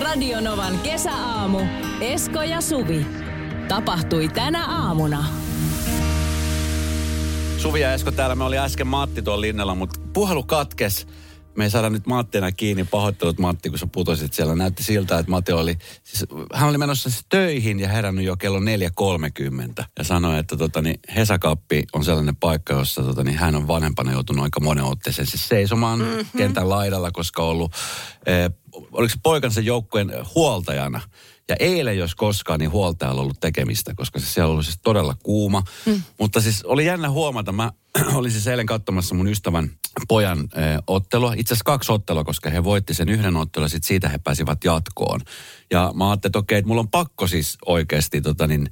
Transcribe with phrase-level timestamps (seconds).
[0.00, 1.58] Radionovan kesäaamu.
[2.00, 3.06] Esko ja Suvi.
[3.68, 5.24] Tapahtui tänä aamuna.
[7.58, 8.34] Suvi ja Esko täällä.
[8.34, 11.06] Me oli äsken Matti tuolla linnalla, mutta puhelu katkes.
[11.56, 12.84] Me ei saada nyt Mattina kiinni.
[12.84, 14.54] Pahoittelut Matti, kun sä putosit siellä.
[14.54, 18.58] Näytti siltä, että Matti oli, siis, hän oli menossa siis töihin ja herännyt jo kello
[18.60, 19.84] 4.30.
[19.98, 24.12] Ja sanoi, että tota, niin Hesakappi on sellainen paikka, jossa tota, niin hän on vanhempana
[24.12, 26.26] joutunut aika monen otteeseen siis seisomaan mm-hmm.
[26.36, 27.72] kentän laidalla, koska ollut,
[28.26, 28.50] eh,
[28.92, 31.00] oliko se poikansa joukkueen huoltajana.
[31.50, 35.16] Ja eilen, jos koskaan, niin huoltajalla on ollut tekemistä, koska se siellä ollut siis todella
[35.22, 35.62] kuuma.
[35.86, 36.02] Mm.
[36.18, 37.72] Mutta siis oli jännä huomata, mä
[38.14, 39.70] olin siis eilen katsomassa mun ystävän
[40.08, 41.32] pojan ö, ottelua.
[41.36, 44.64] Itse asiassa kaksi ottelua, koska he voitti sen yhden ottelun ja sitten siitä he pääsivät
[44.64, 45.20] jatkoon.
[45.70, 48.70] Ja mä ajattelin, että okei, että mulla on pakko siis oikeasti tota niin,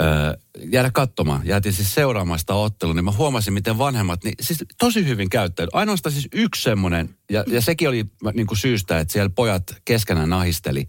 [0.00, 0.38] ö,
[0.72, 1.46] jäädä katsomaan.
[1.46, 5.70] Jäätin siis seuraamaan sitä ottelua, niin mä huomasin, miten vanhemmat, niin siis tosi hyvin käyttäytyy.
[5.72, 10.30] Ainoastaan siis yksi semmoinen, ja, ja sekin oli niin kuin syystä, että siellä pojat keskenään
[10.30, 10.86] nahisteli.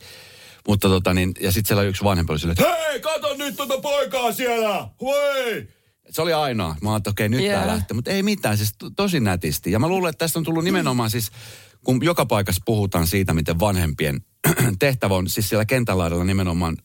[0.67, 3.77] Mutta tota niin, ja sitten siellä yksi vanhempi oli silleen, että hei, kato nyt tuota
[3.77, 5.67] poikaa siellä, hei!
[6.09, 6.75] Se oli ainoa.
[6.81, 7.53] Mä ajattelin, okei, nyt Joo.
[7.53, 7.95] tää lähtee.
[7.95, 9.71] Mutta ei mitään, siis to- tosi nätisti.
[9.71, 11.31] Ja mä luulen, että tästä on tullut nimenomaan siis,
[11.85, 14.21] kun joka paikassa puhutaan siitä, miten vanhempien
[14.79, 16.77] tehtävä on siis siellä kentän laidalla nimenomaan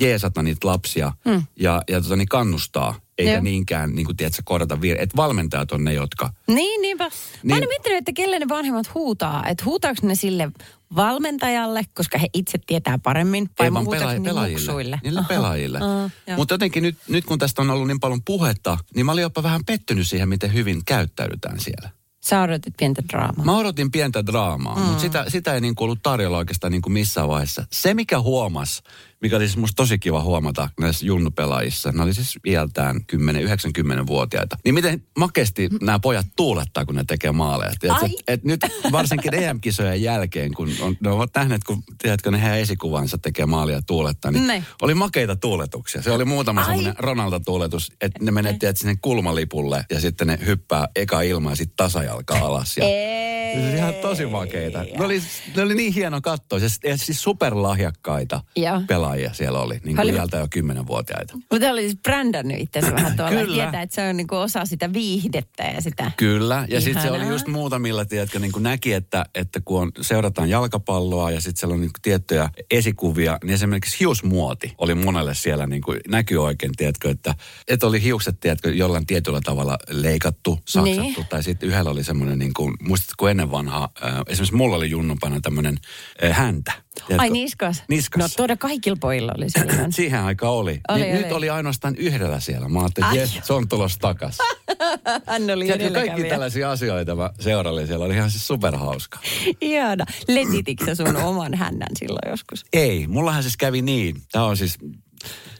[0.00, 1.42] jeesata niitä lapsia mm.
[1.56, 3.42] ja, ja tota, niin kannustaa, eikä Joo.
[3.42, 5.02] niinkään, niin kuin tiedätkö, korjata virhe.
[5.02, 6.32] Että valmentajat on ne, jotka...
[6.46, 7.04] Niin, niinpä.
[7.04, 7.10] Mä
[7.42, 7.60] Niin.
[7.60, 7.68] niin.
[7.68, 9.46] miettinyt, että kelle ne vanhemmat huutaa.
[9.46, 10.52] Että huutaako ne sille
[10.96, 14.50] valmentajalle, koska he itse tietää paremmin, vai Ei vaan ne pelaajille.
[14.50, 15.00] muksuille?
[15.04, 15.78] Niille pelaajille.
[15.78, 16.36] Joo.
[16.36, 19.42] Mutta jotenkin nyt, nyt kun tästä on ollut niin paljon puhetta, niin mä olin jopa
[19.42, 21.90] vähän pettynyt siihen, miten hyvin käyttäydytään siellä.
[22.24, 23.44] Sä odotit pientä draamaa.
[23.44, 24.82] Mä odotin pientä draamaa, mm.
[24.82, 27.66] mutta sitä, sitä ei niin kuin ollut tarjolla oikeastaan niin kuin missään vaiheessa.
[27.72, 28.82] Se, mikä huomas,
[29.22, 34.74] mikä oli siis musta tosi kiva huomata näissä junnupelaajissa, ne oli siis iältään 10-90-vuotiaita, niin
[34.74, 37.72] miten makeasti nämä pojat tuulettaa, kun ne tekee maaleja.
[37.80, 38.12] Tiedätkö, Ai.
[38.14, 38.60] et, et nyt
[38.92, 43.82] varsinkin EM-kisojen jälkeen, kun on, ne ovat nähneet, kun tiedätkö, ne heidän esikuvansa tekee maalia
[43.82, 44.64] tuulettaa, niin Ne.
[44.82, 46.02] oli makeita tuuletuksia.
[46.02, 51.22] Se oli muutama semmoinen Ronaldo-tuuletus, että ne menettiin sinne kulmalipulle ja sitten ne hyppää eka
[51.22, 52.76] ilmaa ja sitten tasajalka alas.
[52.76, 53.58] Ja Ei.
[53.68, 54.78] oli ihan tosi makeita.
[54.98, 55.22] Ne oli,
[55.56, 56.58] ne oli niin hieno katsoa.
[56.58, 58.82] Ja siis- siis superlahjakkaita Joo.
[59.12, 59.80] Pelaajia siellä oli.
[59.84, 61.34] Niin kuin iältä jo kymmenenvuotiaita.
[61.50, 63.40] Mutta oli siis brändännyt itsensä vähän tuolla.
[63.40, 63.62] Kyllä.
[63.62, 66.10] Tietää, että se on niinku osa sitä viihdettä ja sitä.
[66.16, 69.92] Kyllä, ja sitten se oli just muutamilla, tiedätkö, niin kuin näki, että, että kun on,
[70.00, 75.34] seurataan jalkapalloa ja sitten siellä on niin kuin tiettyjä esikuvia, niin esimerkiksi hiusmuoti oli monelle
[75.34, 77.34] siellä niin kuin näkyy oikein, tiedätkö, että,
[77.68, 81.26] että oli hiukset, tiedätkö, jollain tietyllä tavalla leikattu, saksattu, Niin.
[81.28, 85.40] tai sitten yhdellä oli semmoinen, niin kuin, muistatko ennen vanhaa, äh, esimerkiksi mulla oli junnupana
[85.40, 85.78] tämmöinen
[86.24, 86.72] äh, häntä.
[86.94, 87.22] Tiedätkö?
[87.22, 87.82] Ai niskas?
[87.88, 88.22] Niskas.
[88.22, 89.92] No todella kaikilla pojilla oli sellainen.
[90.02, 90.80] Siihen aikaan oli.
[90.88, 91.22] Oli, niin oli.
[91.22, 92.68] Nyt oli ainoastaan yhdellä siellä.
[92.68, 94.38] Mä ajattelin, että jes, se on tulossa takas.
[95.26, 96.30] Hän oli Tiedätkö, kaikki edelläkävijä.
[96.30, 98.04] tällaisia asioita mä seurailin siellä.
[98.04, 99.18] Oli ihan siis superhauska.
[99.60, 100.04] Ihana.
[100.28, 102.64] Letitikö sä sun oman hännän silloin joskus?
[102.72, 104.22] Ei, mullahan siis kävi niin.
[104.32, 104.78] Tämä on siis...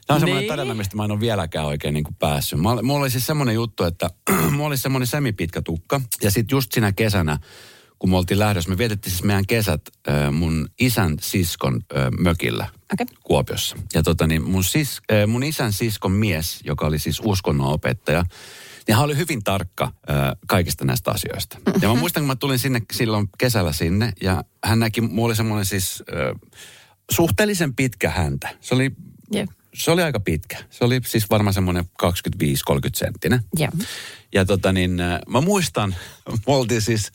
[0.07, 0.49] Tämä on semmoinen Niin.
[0.49, 2.59] tarina, mistä mä en ole vieläkään oikein niin kuin päässyt.
[2.59, 4.11] Mulla oli siis semmoinen juttu, että
[4.51, 6.01] mulla oli semmoinen semipitkä tukka.
[6.23, 7.39] Ja sitten just siinä kesänä,
[8.03, 12.67] kun me oltiin lähdössä, me vietettiin siis meidän kesät äh, mun isän siskon äh, mökillä
[12.93, 13.07] Okei.
[13.25, 13.77] Kuopiossa.
[13.95, 18.25] Ja tota niin, mun, sis, äh, mun isän siskon mies, joka oli siis uskonnonopettaja,
[18.87, 21.59] niin hän oli hyvin tarkka äh, kaikista näistä asioista.
[21.83, 25.37] Ja mä muistan, kun mä tulin sinne silloin kesällä sinne, ja hän näki, mulla oli
[25.37, 26.51] semmoinen siis äh,
[27.11, 28.49] suhteellisen pitkä häntä.
[28.61, 28.91] Se oli,
[29.33, 29.51] Jep.
[29.75, 30.57] se oli aika pitkä.
[30.71, 32.07] Se oli siis varmaan semmoinen 25-30
[32.95, 33.41] senttinen.
[33.57, 33.71] Joo.
[34.35, 34.99] Ja tota niin,
[35.29, 35.95] mä muistan,
[36.47, 37.13] me oltiin siis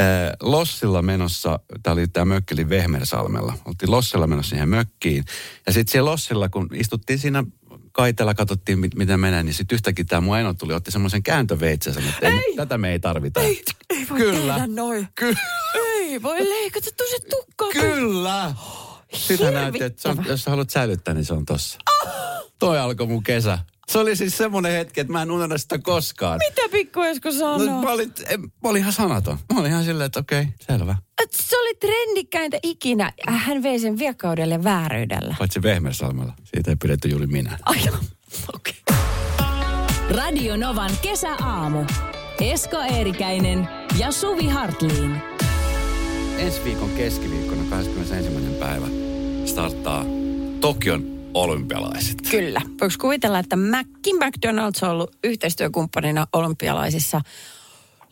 [0.00, 0.06] äh,
[0.40, 3.54] Lossilla menossa, tämä oli tämä mökkeli Vehmersalmella.
[3.64, 5.24] Oltiin Lossilla menossa siihen mökkiin.
[5.66, 7.44] Ja sitten siellä Lossilla, kun istuttiin siinä
[7.92, 11.94] kaitella, katsottiin mit, miten menee, niin sitten yhtäkkiä tämä mun eno tuli, otti semmoisen kääntöveitsen
[11.94, 13.40] sanoi, että ei, tätä me ei tarvita.
[13.40, 14.54] Ei, ei voi Kyllä.
[14.54, 15.08] tehdä noin.
[15.14, 15.38] Kyllä.
[15.74, 17.68] Ei voi leikata tosi tukkaa.
[17.72, 18.54] Kyllä.
[19.12, 21.78] Sitten hän näytti, että se on, jos sä haluat säilyttää, niin se on tossa.
[22.58, 23.58] Toi alkoi mun kesä.
[23.88, 26.38] Se oli siis semmoinen hetki, että mä en unohda sitä koskaan.
[26.48, 27.58] Mitä pikku Esko sanoo?
[27.58, 29.38] No, mä, olin, en, mä olin ihan sanaton.
[29.52, 30.96] Mä olin ihan silleen, että okei, selvä.
[31.22, 33.12] Et Se oli trendikkäintä ikinä.
[33.28, 35.34] Hän vei sen viekkaudelle ja vääryydellä.
[35.38, 36.32] Paitsi Vehmersalmella.
[36.44, 37.58] Siitä ei pidetty juuri minä.
[37.66, 37.78] Ai
[38.54, 38.74] okei.
[40.10, 41.84] Radio Novan kesäaamu.
[42.40, 43.68] Esko Eerikäinen
[43.98, 45.16] ja Suvi Hartliin.
[46.38, 48.30] Ensi viikon keskiviikkona 21.
[48.60, 48.86] päivä
[49.44, 50.04] starttaa
[50.60, 52.22] Tokion olympialaiset.
[52.30, 52.60] Kyllä.
[52.80, 57.20] Voiko kuvitella, että Mackin McDonald's on ollut yhteistyökumppanina olympialaisissa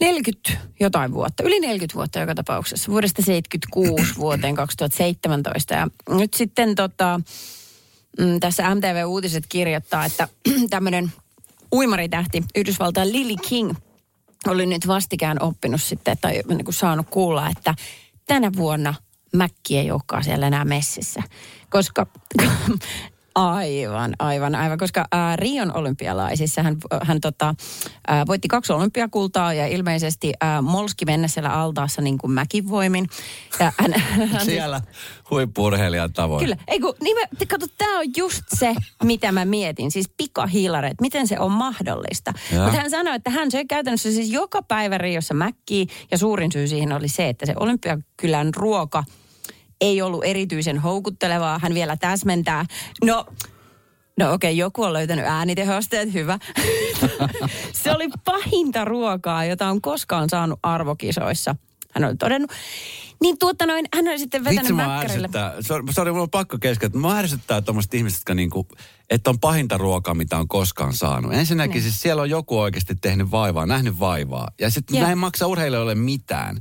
[0.00, 5.74] 40 jotain vuotta, yli 40 vuotta joka tapauksessa, vuodesta 76 vuoteen 2017.
[5.74, 7.20] Ja nyt sitten tota,
[8.18, 10.28] mm, tässä MTV Uutiset kirjoittaa, että
[10.70, 11.12] tämmöinen
[11.72, 13.74] uimaritähti Yhdysvaltain Lily King
[14.46, 17.74] oli nyt vastikään oppinut sitten, tai niin kuin saanut kuulla, että
[18.26, 18.94] tänä vuonna
[19.32, 21.22] Mäkki ei olekaan siellä enää messissä.
[21.70, 22.06] Koska
[23.36, 27.54] Aivan, aivan, aivan, koska ää, Rion olympialaisissa hän, hän tota,
[28.08, 33.08] ää, voitti kaksi olympiakultaa ja ilmeisesti ää, molski mennä siellä altaassa niin kuin mäkin voimin.
[33.60, 33.92] Ja hän,
[34.32, 34.80] hän, Siellä
[35.30, 36.44] huippurheilijan tavoin.
[36.44, 38.74] Kyllä, ei kun, niin mä, kato, tämä on just se,
[39.04, 42.32] mitä mä mietin, siis pikahiilareet, miten se on mahdollista.
[42.64, 46.68] Mutta hän sanoi, että hän söi käytännössä siis joka päivä Riossa mäkkiä ja suurin syy
[46.68, 49.04] siihen oli se, että se olympiakylän ruoka–
[49.80, 51.58] ei ollut erityisen houkuttelevaa.
[51.58, 52.64] Hän vielä täsmentää.
[53.04, 53.26] No,
[54.18, 56.38] No okei, okay, joku on löytänyt äänitehosteet, hyvä.
[57.82, 61.56] se oli pahinta ruokaa, jota on koskaan saanut arvokisoissa.
[61.94, 62.50] Hän oli todennut.
[63.22, 65.28] Niin tuota noin, hän oli sitten vetänyt Vitsi, mäkkärille.
[65.60, 67.00] Sori, sori, mulla on pakko keskeyttää.
[67.00, 68.68] Mua ärsyttää tuommoiset ihmiset, jotka niinku,
[69.10, 71.34] että on pahinta ruokaa, mitä on koskaan saanut.
[71.34, 71.82] Ensinnäkin niin.
[71.82, 74.48] siis siellä on joku oikeasti tehnyt vaivaa, nähnyt vaivaa.
[74.60, 76.56] Ja sitten näin maksaa urheilijoille mitään.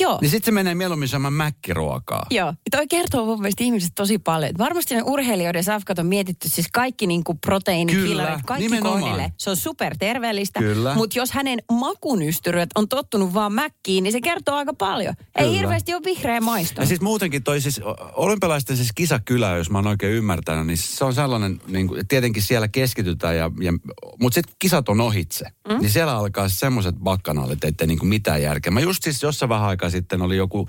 [0.00, 0.18] Joo.
[0.20, 2.26] Niin sitten se menee mieluummin syömään mäkkiruokaa.
[2.30, 2.54] Joo.
[2.70, 4.52] Toi kertoo mun mielestä ihmiset tosi paljon.
[4.58, 9.00] Varmasti ne urheilijoiden safkat on mietitty siis kaikki niinku proteiinit, fillarit, kaikki nimenomaan.
[9.00, 9.32] kohdille.
[9.38, 10.60] Se on super terveellistä.
[10.60, 10.94] Kyllä.
[10.94, 15.14] Mutta jos hänen makunystyröt on tottunut vaan mäkkiin, niin se kertoo aika paljon.
[15.16, 15.48] Kyllä.
[15.50, 16.80] Ei hirveästi ole vihreä maisto.
[16.80, 17.80] Ja siis muutenkin toi siis
[18.12, 22.42] olympialaisten siis kisakylä, jos mä oon oikein ymmärtänyt, niin se on sellainen, niin kuin, tietenkin
[22.42, 23.72] siellä keskitytään, ja, ja,
[24.20, 25.44] mutta sitten kisat on ohitse.
[25.68, 25.78] Mm?
[25.80, 28.70] Niin siellä alkaa semmoiset bakkanaalit, ettei niin kuin mitään järkeä.
[28.70, 30.68] Mä just siis jossain vähän aikaa sitten oli joku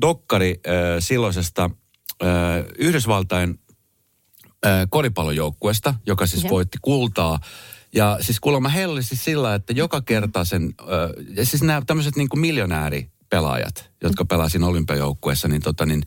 [0.00, 1.70] dokkari äh, silloisesta
[2.22, 2.28] äh,
[2.78, 3.58] Yhdysvaltain
[4.66, 6.50] äh, koripallojoukkuesta, joka siis ja.
[6.50, 7.38] voitti kultaa.
[7.94, 10.86] Ja siis kuulemma heillä oli siis sillä, että joka kerta sen, äh,
[11.36, 16.02] ja siis nämä tämmöiset niin kuin miljonääripelaajat, jotka pelasivat olympiajoukkueessa, niin tota niin,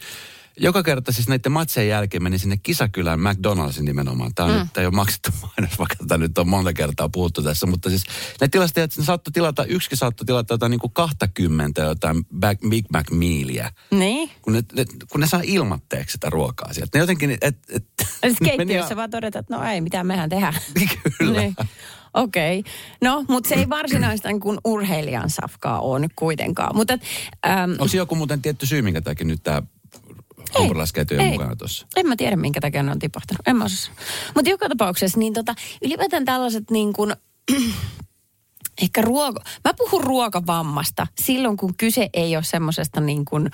[0.59, 4.31] joka kerta siis näiden matsien jälkeen meni sinne kisakylään McDonald'sin nimenomaan.
[4.35, 4.59] Tämä, on mm.
[4.59, 7.65] nyt, ei ole maksettu mainos, vaikka tätä nyt on monta kertaa puhuttu tässä.
[7.65, 8.03] Mutta siis
[8.41, 12.25] ne tilastajat, ne saattoi tilata, yksikin saattoi tilata jotain niin kuin 20 jotain
[12.69, 13.71] Big Mac mealia.
[13.91, 14.31] Niin.
[14.41, 16.97] Kun ne, ne, kun ne saa ilmatteeksi sitä ruokaa sieltä.
[16.97, 17.85] Ne jotenkin, et, et,
[18.23, 20.53] et keittiössä vaan todeta, että no ei, mitä mehän tehdään.
[21.17, 21.41] Kyllä.
[21.41, 21.55] niin.
[22.13, 22.59] Okei.
[22.59, 22.71] Okay.
[23.01, 26.75] No, mutta se ei varsinaista niin kuin urheilijan safkaa ole nyt kuitenkaan.
[26.75, 26.93] Mutta,
[27.47, 27.71] äm...
[27.71, 29.61] Onko joku muuten tietty syy, minkä takia nyt tämä
[30.55, 31.87] hampurilaiskeitojen mukana tuossa.
[31.95, 33.47] En mä tiedä, minkä takia ne on tipahtanut.
[33.47, 33.65] En mä
[34.35, 37.15] Mutta joka tapauksessa, niin tota, ylipäätään tällaiset niin kuin,
[38.83, 43.49] ehkä ruoka, mä puhun ruokavammasta silloin, kun kyse ei ole semmoisesta niin kuin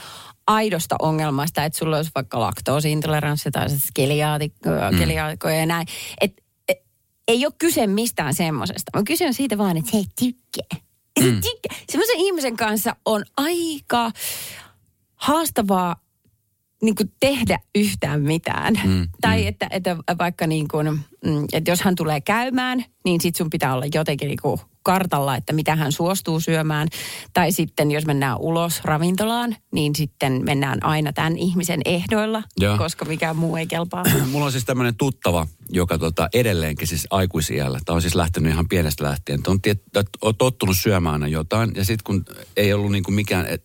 [0.47, 4.97] aidosta ongelmasta, että sulla olisi vaikka laktoosiintoleranssi tai mm.
[4.97, 5.87] keliaakikoja ja näin.
[6.21, 6.77] Et, et,
[7.27, 8.97] ei ole kyse mistään semmoisesta.
[8.99, 10.79] Mä kyse on siitä vaan, että se ei tykkää.
[11.19, 11.41] Mm.
[11.89, 14.11] Semmoisen ihmisen kanssa on aika
[15.15, 16.02] haastavaa
[16.83, 18.73] niin kuin tehdä yhtään mitään.
[18.83, 19.47] Mm, tai mm.
[19.47, 20.87] Että, että vaikka niin kuin,
[21.25, 25.35] mm, että jos hän tulee käymään, niin sit sun pitää olla jotenkin niin kuin kartalla,
[25.35, 26.87] että mitä hän suostuu syömään.
[27.33, 32.77] Tai sitten jos mennään ulos ravintolaan, niin sitten mennään aina tämän ihmisen ehdoilla, ja.
[32.77, 34.03] koska mikään muu ei kelpaa.
[34.31, 38.67] Mulla on siis tämmöinen tuttava, joka tota edelleenkin siis aikuisiällä, tämä on siis lähtenyt ihan
[38.67, 39.83] pienestä lähtien, että on, tiet,
[40.21, 41.71] on tottunut syömään aina jotain.
[41.75, 42.25] Ja sitten kun
[42.57, 43.63] ei ollut niin kuin mikään, et,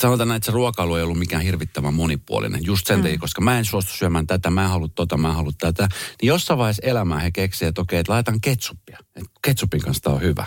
[0.00, 2.64] sanotaan näin, että se ruokailu ei ollut mikään hirvittävän monipuolinen.
[2.64, 3.02] Just sen mm.
[3.02, 5.88] takia, koska mä en suostu syömään tätä, mä en halua tota, mä en halua tätä.
[6.22, 8.98] Niin jossain vaiheessa elämää he keksivät, että okei, että laitan ketsuppia.
[9.42, 10.46] Ketsupin kanssa tämä on hyvä.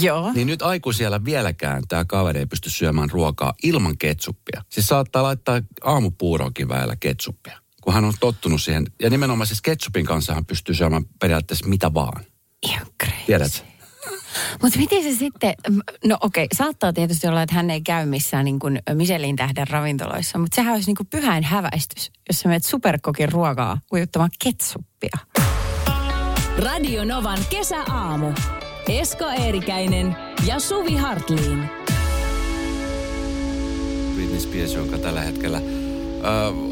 [0.00, 0.32] Joo.
[0.32, 4.64] Niin nyt aikuisiellä vieläkään tämä kaveri ei pysty syömään ruokaa ilman ketsuppia.
[4.68, 8.86] Siis saattaa laittaa aamupuuroonkin väellä ketsuppia, kun hän on tottunut siihen.
[9.02, 12.24] Ja nimenomaan siis ketsupin kanssa hän pystyy syömään periaatteessa mitä vaan.
[12.62, 13.22] Ihan crazy.
[13.26, 13.75] Tiedätkö?
[14.62, 15.54] Mutta miten se sitten,
[16.04, 19.68] no okei, okay, saattaa tietysti olla, että hän ei käy missään niin kuin Michelin tähden
[19.68, 25.18] ravintoloissa, mutta sehän olisi niin kuin pyhäin häväistys, jos sä menet superkokin ruokaa ujuttamaan ketsuppia.
[26.58, 28.32] Radio Novan kesäaamu.
[28.88, 30.16] Esko Eerikäinen
[30.46, 31.70] ja Suvi Hartliin.
[34.14, 35.62] Britney Spears, joka tällä hetkellä ö,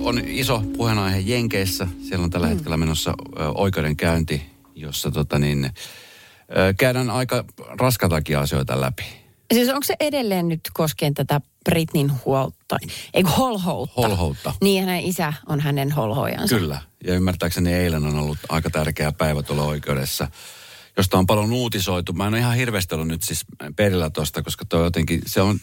[0.02, 1.86] on iso puheenaihe Jenkeissä.
[2.02, 2.52] Siellä on tällä mm.
[2.52, 4.42] hetkellä menossa ö, oikeudenkäynti,
[4.74, 5.70] jossa tota niin,
[6.76, 7.44] käydään aika
[7.80, 9.04] raskatakin asioita läpi.
[9.54, 12.76] Siis onko se edelleen nyt koskien tätä Britnin huolta,
[13.14, 14.00] ei holhoutta?
[14.00, 14.54] Holhoutta.
[14.62, 16.58] Niin hänen isä on hänen holhojansa.
[16.58, 20.28] Kyllä, ja ymmärtääkseni eilen on ollut aika tärkeä päivä tuolla oikeudessa
[20.96, 22.12] josta on paljon uutisoitu.
[22.12, 23.44] Mä en ole ihan hirveästi ollut nyt siis
[23.76, 25.58] perillä tuosta, koska toi jotenkin, se on,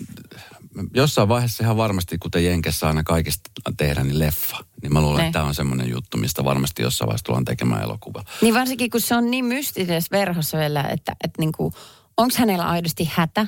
[0.94, 4.58] jossain vaiheessa ihan varmasti, kuten Jenkessä aina kaikista tehdään, niin leffa.
[4.82, 5.28] Niin mä luulen, Ne.
[5.28, 8.24] että tämä on semmoinen juttu, mistä varmasti jossain vaiheessa tullaan tekemään elokuva.
[8.42, 11.74] Niin varsinkin, kun se on niin mystisessä verhossa vielä, että, että niinku,
[12.18, 13.48] onko hänellä aidosti hätä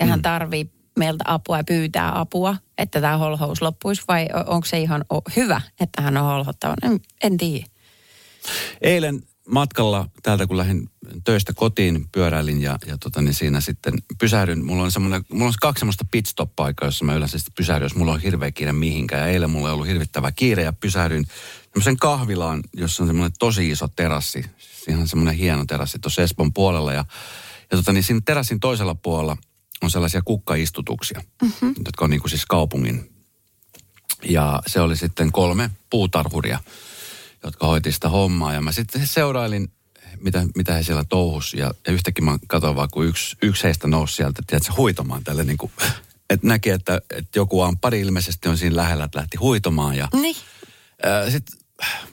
[0.00, 4.80] ja hän tarvii meiltä apua ja pyytää apua, että tämä holhous loppuisi, vai onko se
[4.80, 5.04] ihan
[5.36, 6.74] hyvä, että hän on holhottava?
[6.82, 7.66] En, en tiedä.
[8.80, 10.90] Eilen matkalla täältä, kun lähdin
[11.24, 14.64] töistä kotiin, pyöräilin ja, ja tota, niin siinä sitten pysähdyn.
[14.64, 18.12] Mulla on, semmoinen, mulla on kaksi semmoista pitstop-paikkaa, jossa mä yleensä sitten pysähdyn, jos mulla
[18.12, 19.22] on hirveä kiire mihinkään.
[19.22, 21.26] Ja eilen mulla ei ollut hirvittävä kiire ja pysähdyin
[21.62, 24.44] semmoisen kahvilaan, jossa on semmoinen tosi iso terassi.
[24.84, 26.92] Siinä on semmoinen hieno terassi tuossa Espoon puolella.
[26.92, 27.04] Ja,
[27.70, 29.36] ja tota, niin siinä terassin toisella puolella
[29.82, 31.74] on sellaisia kukkaistutuksia, mm-hmm.
[31.84, 33.12] jotka on niin kuin siis kaupungin.
[34.24, 36.58] Ja se oli sitten kolme puutarhuria
[37.44, 38.52] jotka hoiti sitä hommaa.
[38.52, 39.72] Ja mä sitten seurailin,
[40.20, 41.54] mitä, mitä he siellä touhus.
[41.54, 45.44] Ja, ja yhtäkkiä mä katsoin vaan, kun yksi, yksi heistä nousi sieltä, tiedätkö, huitomaan tälle
[45.44, 45.72] niin kuin,
[46.30, 49.96] että näki, että, että joku pari ilmeisesti on siinä lähellä, että lähti huitomaan.
[49.96, 50.36] Ja Niin.
[51.28, 51.58] sitten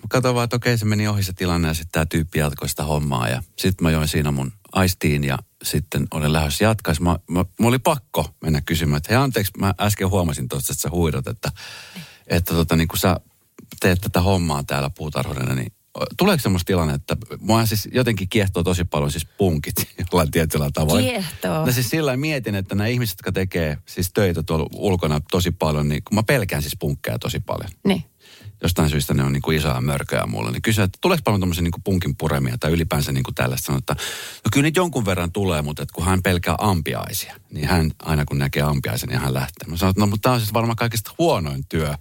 [0.09, 2.83] katsoin vaan, että okei, se meni ohi se tilanne ja sitten tämä tyyppi jatkoi sitä
[2.83, 3.29] hommaa.
[3.29, 6.93] Ja sitten mä join siinä mun aistiin ja sitten olin lähdössä jatkaa.
[6.99, 10.81] Mä, mä, mä oli pakko mennä kysymään, että hei anteeksi, mä äsken huomasin tuosta, että
[10.81, 11.51] sä huidot, että,
[12.27, 13.19] että tota, niin kun sä
[13.79, 15.71] teet tätä hommaa täällä puutarhurina, niin
[16.17, 19.75] tuleeko semmoista tilanne, että mua siis jotenkin kiehtoo tosi paljon siis punkit
[20.11, 21.01] jollain tietyllä tavalla.
[21.01, 21.65] Kiehtoo.
[21.65, 25.89] No siis sillä mietin, että nämä ihmiset, jotka tekee siis töitä tuolla ulkona tosi paljon,
[25.89, 28.03] niin kun mä pelkään siis punkkeja tosi paljon Niin.
[28.63, 31.63] jostain syystä ne on niin kuin isoja mörköjä mulle, niin kysyin, että tuleeko paljon tämmöisiä
[31.63, 33.65] niin kuin punkin puremia tai ylipäänsä niin kuin tällaista.
[33.65, 33.93] Sanoin, että
[34.45, 38.25] no kyllä niitä jonkun verran tulee, mutta että kun hän pelkää ampiaisia, niin hän aina
[38.25, 39.67] kun näkee ampiaisen, niin hän lähtee.
[39.69, 41.93] Mä sanoin, että no mutta tämä on siis varmaan kaikista huonoin työ.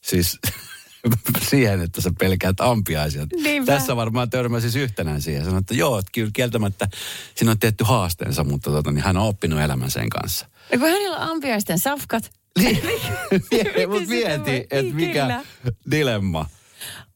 [0.00, 0.38] Siis
[1.50, 3.26] siihen, että sä pelkäät ampiaisia.
[3.42, 3.72] Niinpä.
[3.72, 5.44] Tässä varmaan törmä siis yhtenään siihen.
[5.44, 6.88] Sanoin, että joo, että kyllä kieltämättä
[7.34, 10.46] siinä on tietty haasteensa, mutta tota, niin hän on oppinut elämän sen kanssa.
[10.72, 12.82] Ja kun hänellä on ampiaisten safkat, Niin,
[13.90, 15.44] mutta sitä mieti, että niin, mikä kyllä.
[15.90, 16.46] dilemma.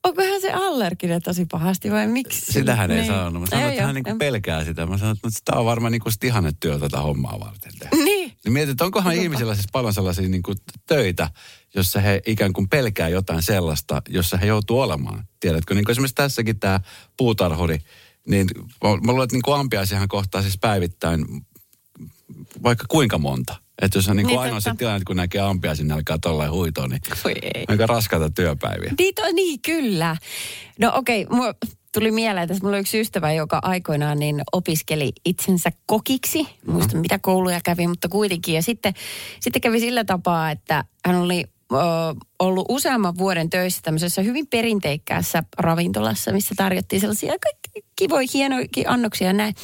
[0.05, 2.53] onko hän se allerginen tosi pahasti vai miksi?
[2.53, 3.07] Sitähän ei Niin.
[3.07, 3.41] sanonut.
[3.43, 4.87] Mä sanoin, Ei että hän niinku pelkää sitä.
[4.87, 7.73] Mä sanoin, että tämä on varmaan niinku ihanne työ tätä hommaa varten.
[8.05, 8.18] Niin.
[8.49, 10.55] Niin mietin, että onkohan ihmisillä siis paljon sellaisia niinku
[10.87, 11.31] töitä,
[11.75, 15.25] jossa he ikään kuin pelkää jotain sellaista, jossa he joutuu olemaan.
[15.41, 16.81] Tiedätkö, niin kuin esimerkiksi tässäkin tämä
[17.17, 17.79] puutarhuri,
[18.29, 18.47] niin
[18.85, 21.25] mä, mä luulen, että niin ampiaisiahan kohtaa siis päivittäin
[22.63, 23.57] vaikka kuinka monta.
[23.83, 26.89] Että jos on niin Niin, ainoa se tilanne, kun näkee ampiaisin, niin alkaa tollain huitoa,
[26.89, 27.65] niin Voi ei.
[27.69, 28.95] aika raskaita työpäiviä.
[28.99, 30.17] Niin, to, niin kyllä.
[30.79, 31.53] No okei, okay,
[31.95, 36.43] tuli mieleen, että mulla oli yksi ystävä, joka aikoinaan niin opiskeli itsensä kokiksi.
[36.43, 36.73] Mm-hmm.
[36.73, 38.55] Muista mitä kouluja kävi, mutta kuitenkin.
[38.55, 38.95] Ja sitten,
[39.41, 41.77] sitten kävi sillä tapaa, että hän oli ö,
[42.39, 49.27] ollut useamman vuoden töissä tämmöisessä hyvin perinteikkäässä ravintolassa, missä tarjottiin sellaisia kaikki kivoja, hienoja annoksia
[49.27, 49.55] ja näin.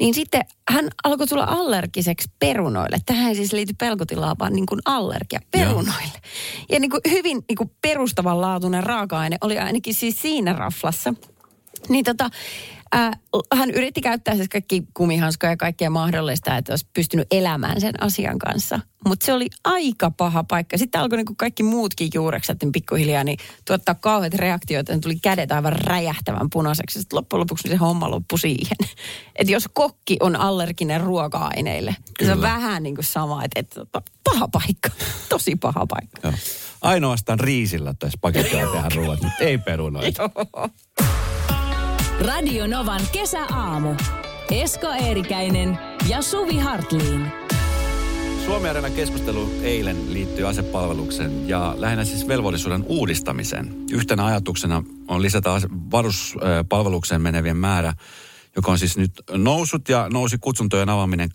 [0.00, 2.98] Niin sitten hän alkoi tulla allergiseksi perunoille.
[3.06, 6.18] Tähän ei siis liity pelkotilaa, vaan niin kuin allergia perunoille.
[6.68, 11.14] Ja niin kuin hyvin niin kuin perustavanlaatuinen raaka-aine oli ainakin siis siinä raflassa.
[11.88, 12.30] Niin tota,
[12.94, 13.10] äh,
[13.54, 18.38] hän yritti käyttää siis kaikki kumihanskoja ja kaikkea mahdollista, että olisi pystynyt elämään sen asian
[18.38, 18.80] kanssa.
[19.08, 20.78] Mutta se oli aika paha paikka.
[20.78, 24.92] Sitten alkoi niinku kaikki muutkin juurekset niin pikkuhiljaa niin tuottaa kauheat reaktioita.
[24.92, 27.00] Ne tuli kädet aivan räjähtävän punaiseksi.
[27.00, 28.76] Sitten loppujen lopuksi se homma loppui siihen.
[29.38, 33.74] Että jos kokki on allerginen ruoka-aineille, niin se on vähän niin kuin sama, että, että
[33.74, 34.90] tota, paha paikka.
[35.28, 36.20] Tosi paha paikka.
[36.22, 36.32] Joo.
[36.82, 40.30] Ainoastaan riisillä tässä paketilla tehdään ruoat, mutta ei perunoita.
[42.20, 43.94] Radio Novan kesäaamu.
[44.50, 45.78] Esko Eerikäinen
[46.08, 47.26] ja Suvi Hartliin.
[48.44, 53.74] Suomi Areenan keskustelu eilen liittyy asepalvelukseen ja lähinnä siis velvollisuuden uudistamiseen.
[53.90, 55.50] Yhtenä ajatuksena on lisätä
[55.90, 57.92] varuspalvelukseen menevien määrä,
[58.56, 61.30] joka on siis nyt noussut ja nousi kutsuntojen avaaminen,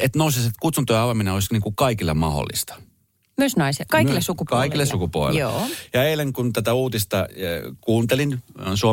[0.00, 2.74] että nousi, että kutsuntojen avaaminen olisi niin kuin kaikille mahdollista.
[3.38, 3.86] Myös naisia.
[3.90, 4.62] Kaikille Myös sukupuolille.
[4.62, 5.40] Kaikille sukupuolille.
[5.40, 5.66] Joo.
[5.92, 8.42] Ja eilen kun tätä uutista eh, kuuntelin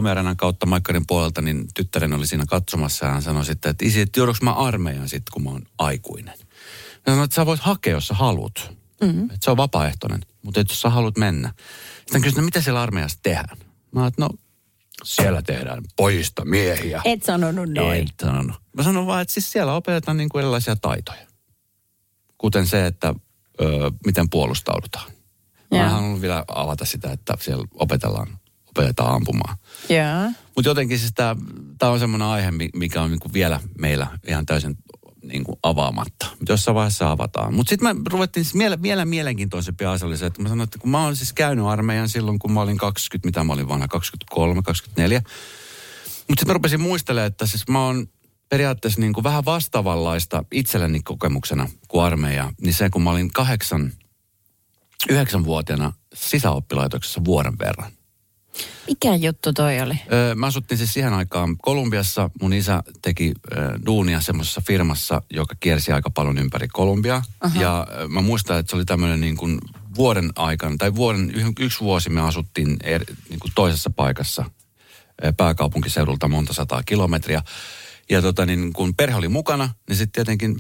[0.10, 4.02] Areenan kautta Maikkarin puolelta, niin tyttären oli siinä katsomassa ja hän sanoi sitten, että isi,
[4.02, 6.38] että joudunko mä armeijan sitten, kun mä oon aikuinen.
[6.38, 8.72] Mä sanoin, että sä voit hakea, jos sä haluat.
[9.02, 9.24] Mm-hmm.
[9.24, 11.54] Että se on vapaaehtoinen, mutta et jos sä haluat mennä.
[11.58, 13.58] Sitten hän kysyi, no mitä siellä armeijassa tehdään?
[13.92, 14.30] Mä että no
[15.04, 17.02] siellä tehdään pojista miehiä.
[17.06, 18.00] Et sanonut noin.
[18.00, 18.56] En sanonut.
[18.78, 21.28] Mä sanon vaan, että siis siellä opetetaan niin kuin erilaisia taitoja.
[22.38, 23.16] Kuten se, että
[23.62, 25.12] ö, miten puolustaudutaan.
[25.72, 25.86] Mä Joo.
[25.86, 28.28] en halunnut vielä avata sitä, että siellä opetellaan,
[28.70, 29.58] opetetaan ampumaan.
[29.90, 30.32] Joo.
[30.56, 31.14] Mutta jotenkin siis
[31.78, 34.78] tämä on semmoinen aihe, mi- mikä on niinku vielä meillä ihan täysin
[35.24, 36.26] niinku avaamatta.
[36.40, 37.54] Mutta jossain vaiheessa avataan.
[37.54, 40.80] Mutta sitten mä ruvettiin siis vielä, vielä mielenkiintoisempi asia oli se, että mä sanoin, että
[40.80, 43.88] kun mä olen siis käynyt armeijan silloin, kun mä olin 20, mitä mä olin vanha,
[43.88, 45.20] 23, 24.
[45.20, 48.08] Mutta sitten mä rupesin muistelemaan, että siis mä oon
[48.52, 53.92] periaatteessa niin kuin vähän vastaavanlaista itselleni kokemuksena kuin armeija, niin se kun mä olin kahdeksan,
[55.10, 57.92] yhdeksänvuotiaana sisäoppilaitoksessa vuoden verran.
[58.88, 60.00] Mikä juttu toi oli?
[60.14, 62.30] Öö, mä asuttiin siis siihen aikaan Kolumbiassa.
[62.42, 67.24] Mun isä teki öö, duunia semmoisessa firmassa, joka kiersi aika paljon ympäri Kolumbiaa.
[67.42, 67.62] Aha.
[67.62, 69.60] Ja öö, mä muistan, että se oli tämmöinen niin kuin
[69.96, 74.46] vuoden aikana, tai vuoden, y- yksi vuosi me asuttiin er, niin kuin toisessa paikassa
[75.38, 77.42] pääkaupunkiseudulta monta sataa kilometriä.
[78.12, 80.58] Ja tota, niin kun perhe oli mukana, niin sitten tietenkin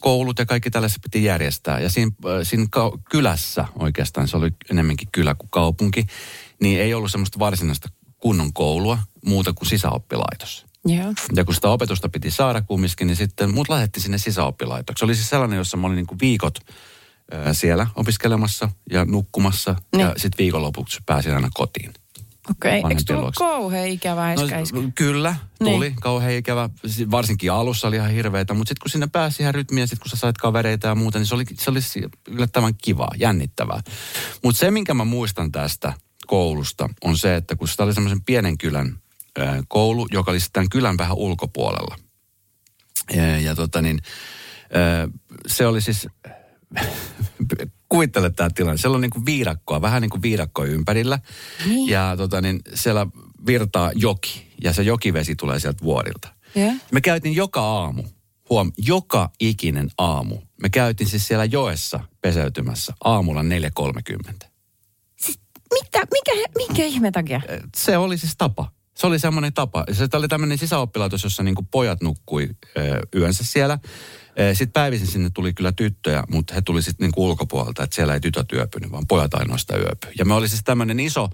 [0.00, 1.80] koulut ja kaikki tällaiset piti järjestää.
[1.80, 6.06] Ja siinä, äh, siinä ka- kylässä oikeastaan, se oli enemmänkin kylä kuin kaupunki,
[6.60, 10.66] niin ei ollut semmoista varsinaista kunnon koulua muuta kuin sisäoppilaitos.
[10.84, 11.14] Joo.
[11.36, 15.00] Ja kun sitä opetusta piti saada kumminkin, niin sitten mut lähetti sinne sisäoppilaitoksi.
[15.00, 16.58] Se oli siis sellainen, jossa mä olin niin kuin viikot
[17.32, 19.76] ää, siellä opiskelemassa ja nukkumassa.
[19.92, 20.00] Niin.
[20.00, 21.94] Ja sitten viikonlopuksi pääsin aina kotiin.
[22.50, 22.78] Okei.
[22.78, 22.90] Okay.
[22.90, 25.88] Eikö tullut kauhean ikävä No, kyllä, tuli.
[25.88, 26.00] Niin.
[26.00, 26.70] Kauhean ikävä.
[26.86, 30.02] Si- Varsinkin alussa oli ihan hirveetä, mutta sitten kun sinne pääsi ihan rytmiin ja sitten
[30.02, 31.80] kun sä sait kavereita ja muuta, niin se oli, se oli
[32.28, 33.80] yllättävän kivaa, jännittävää.
[34.44, 35.92] Mutta se, minkä mä muistan tästä
[36.26, 38.98] koulusta, on se, että kun sitä oli semmoisen pienen kylän
[39.38, 41.96] ää, koulu, joka oli sitten kylän vähän ulkopuolella.
[43.14, 43.98] Ja, ja tota niin,
[44.72, 45.08] ää,
[45.46, 46.08] se oli siis,
[47.92, 51.18] kuvittele tämä tilanne, siellä on niin kuin viidakkoa, vähän niin kuin viidakkoa ympärillä.
[51.66, 51.88] Niin.
[51.88, 53.06] Ja tota niin, siellä
[53.46, 56.28] virtaa joki ja se jokivesi tulee sieltä vuorilta.
[56.54, 56.72] Joo.
[56.92, 58.02] Me käytiin joka aamu,
[58.50, 60.38] huom, joka ikinen aamu.
[60.62, 64.46] Me käytiin siis siellä joessa peseytymässä aamulla 4.30.
[65.20, 65.40] Siis
[65.72, 67.40] mitä, mikä, minkä ihme takia?
[67.76, 68.72] Se oli siis tapa.
[68.96, 69.84] Se oli semmoinen tapa.
[69.92, 73.78] Se oli tämmöinen sisäoppilaitos, jossa niin pojat nukkui ö, yönsä siellä.
[74.52, 78.20] Sitten päivisin sinne tuli kyllä tyttöjä, mutta he tuli sitten niin ulkopuolelta, että siellä ei
[78.20, 80.06] tytöt yöpynyt, vaan pojat ainoastaan yöpy.
[80.18, 81.28] Ja me oli siis tämmöinen iso,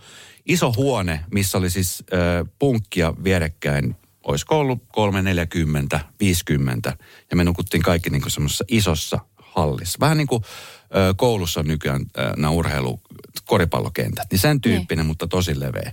[0.47, 3.97] iso huone, missä oli siis ö, punkkia vierekkäin.
[4.25, 6.97] Olisiko ollut 3, 40, 50.
[7.31, 10.01] Ja me nukuttiin kaikki niin semmoisessa isossa hallissa.
[10.01, 10.43] Vähän niin kuin
[10.83, 13.01] ö, koulussa on nykyään ö, nämä urheilu,
[13.45, 14.27] koripallokentät.
[14.31, 15.93] Niin sen tyyppinen, mutta tosi leveä.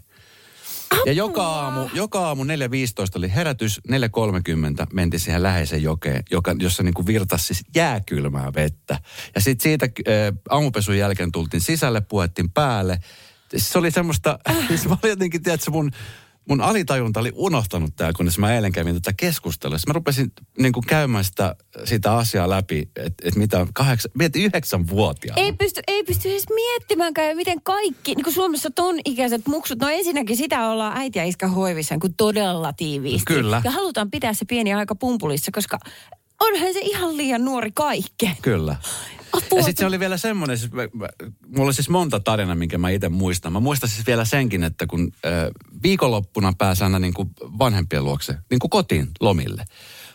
[1.06, 2.48] Ja joka aamu, joka aamu 4.15
[3.16, 3.94] oli herätys, 4.30
[4.94, 9.00] mentiin siihen läheiseen jokeen, joka, jossa niin kuin virtasi siis jääkylmää vettä.
[9.36, 10.14] Ja sitten siitä äh,
[10.50, 13.00] aamupesun jälkeen tultiin sisälle, puettiin päälle.
[13.50, 15.92] Siis Se oli semmoista, siis mä olin jotenkin, tiedätkö, mun,
[16.50, 19.78] mun alitajunta oli unohtanut tämä, kunnes mä eilen kävin tätä keskustelua.
[19.78, 21.56] Sitten Mä rupesin niin kuin käymään sitä,
[21.86, 25.42] sitä asiaa läpi, että et mitä kahdeksan, mietin yhdeksän vuotiaana.
[25.42, 29.90] Ei pysty, ei pysty edes miettimäänkään, miten kaikki, niin kuin Suomessa ton ikäiset muksut, no
[29.90, 33.34] ensinnäkin sitä ollaan äiti ja iskä hoivissa kuin todella tiiviisti.
[33.34, 33.62] Kyllä.
[33.64, 35.80] Ja halutaan pitää se pieni aika pumpulissa, koska
[36.40, 38.32] onhan se ihan liian nuori kaikke.
[38.42, 38.76] Kyllä.
[39.38, 39.60] Apua.
[39.60, 41.08] Ja sitten se oli vielä semmoinen, siis, mä, mä,
[41.48, 43.54] mulla oli siis monta tarinaa, minkä mä itse muistan.
[43.54, 45.32] Mä muistan siis vielä senkin, että kun äh,
[45.84, 49.66] viikonloppuna pääsi aina niin kuin vanhempien luokse, niin kuin kotiin lomille.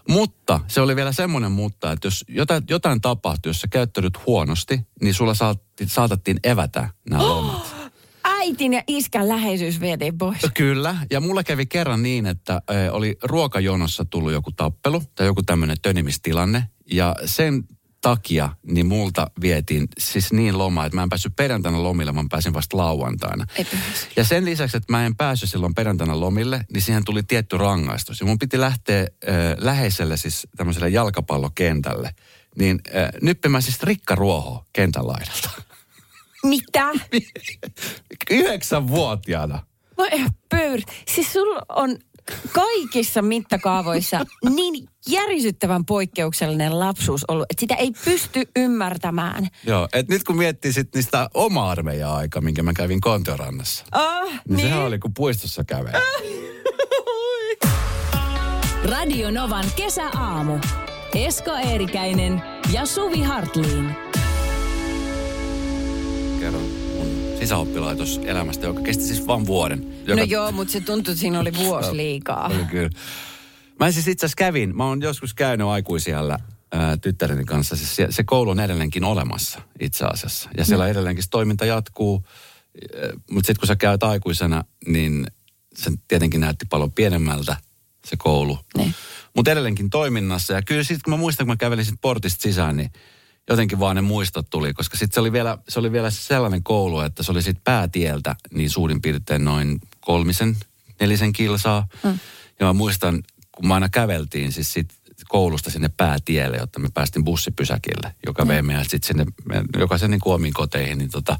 [0.09, 4.81] Mutta se oli vielä semmoinen mutta, että jos jotain, jotain tapahtui, jos sä käyttäydyt huonosti,
[5.03, 7.75] niin sulla saatti, saatettiin evätä nämä lomat.
[8.25, 10.39] Äitin ja iskän läheisyys vietiin pois.
[10.55, 15.77] Kyllä, ja mulla kävi kerran niin, että oli ruokajonossa tullut joku tappelu tai joku tämmöinen
[15.83, 16.69] tönimistilanne.
[16.93, 17.65] Ja sen
[18.01, 22.55] takia niin multa vietiin siis niin loma, että mä en päässyt perjantaina lomille, vaan pääsin
[22.55, 23.47] vasta lauantaina.
[24.17, 28.21] Ja sen lisäksi, että mä en päässyt silloin perjantaina lomille, niin siihen tuli tietty rangaistus.
[28.21, 29.09] Ja mun piti lähteä äh,
[29.59, 32.15] läheiselle siis tämmöiselle jalkapallokentälle,
[32.57, 35.51] niin äh, nyppimään siis rikkaruohoa kentän laidalta.
[36.45, 36.91] Mitä?
[38.31, 39.67] Yhdeksänvuotiaana.
[39.99, 40.11] Voi
[40.49, 40.81] pöyr.
[41.15, 41.99] Siis sulla on
[42.53, 49.49] kaikissa mittakaavoissa niin järisyttävän poikkeuksellinen lapsuus ollut, että sitä ei pysty ymmärtämään.
[49.67, 54.29] Joo, et nyt kun miettii sit niistä oma armeijan aika, minkä mä kävin Kontiorannassa, Ah,
[54.29, 56.01] niin, niin sehän oli kuin puistossa kävelee.
[58.85, 60.59] Radio Novan kesäaamu.
[61.15, 63.97] Esko Eerikäinen ja Suvi Hartliin.
[66.41, 66.80] Kerron
[67.41, 69.95] sisäoppilaitos elämästä, joka kesti siis vain vuoden.
[70.07, 72.47] Joka No joo, mutta se tuntui, että siinä oli vuosi liikaa.
[72.47, 72.91] Oli kyllä.
[73.81, 76.39] Mä siis itse asiassa kävin, mä oon joskus käynyt aikuisiellä
[76.73, 77.77] ää, tyttäreni kanssa.
[77.77, 80.51] Siis se, se koulu on edelleenkin olemassa itse asiassa.
[80.57, 80.91] Ja siellä Mm.
[80.91, 82.25] edelleenkin toiminta jatkuu.
[83.31, 85.27] Mutta sitten kun sä käyt aikuisena, niin
[85.75, 87.57] se tietenkin näytti paljon pienemmältä
[88.07, 88.59] se koulu.
[88.77, 88.95] Niin.
[89.37, 90.53] Mutta edelleenkin toiminnassa.
[90.53, 92.91] Ja kyllä sitten kun mä muistan, kun mä kävelin sit portista sisään, niin
[93.51, 94.73] jotenkin vaan ne muistot tuli.
[94.73, 98.37] Koska sitten se oli vielä, se oli vielä sellainen koulu, että se oli sitten päätieltä
[98.55, 100.57] niin suurin piirtein noin kolmisen,
[101.01, 101.87] nelisen kilsaa.
[102.03, 102.19] Mm.
[102.61, 104.95] Ja mä muistan, kun mä aina käveltiin siis sit
[105.29, 109.27] koulusta sinne päätielle, jotta me päästiin bussipysäkille, joka vei meidät sitten sinne,
[109.79, 111.39] jokaisen niin omiin koteihin, niin, tota,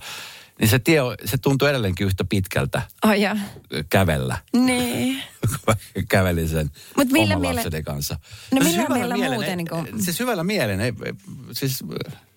[0.61, 2.83] niin se tie, se tuntui edelleenkin yhtä pitkältä
[3.73, 4.39] ö, kävellä.
[4.53, 5.23] Niin.
[6.09, 8.19] kävelin sen Mut millä oman miele- kanssa.
[8.55, 10.81] No siis millä mielellä mielen, muuten ei- niin kuin- Siis hyvällä mielen.
[10.81, 10.93] Ei,
[11.53, 11.79] siis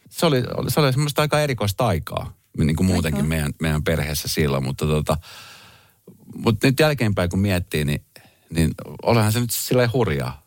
[0.09, 4.63] se oli, se oli semmoista aika erikoista aikaa, niin kuin muutenkin meidän, meidän perheessä silloin,
[4.63, 5.17] mutta tota,
[6.35, 8.05] mutta nyt jälkeenpäin kun miettii, niin,
[8.49, 10.43] niin olehan se nyt silleen hurjaa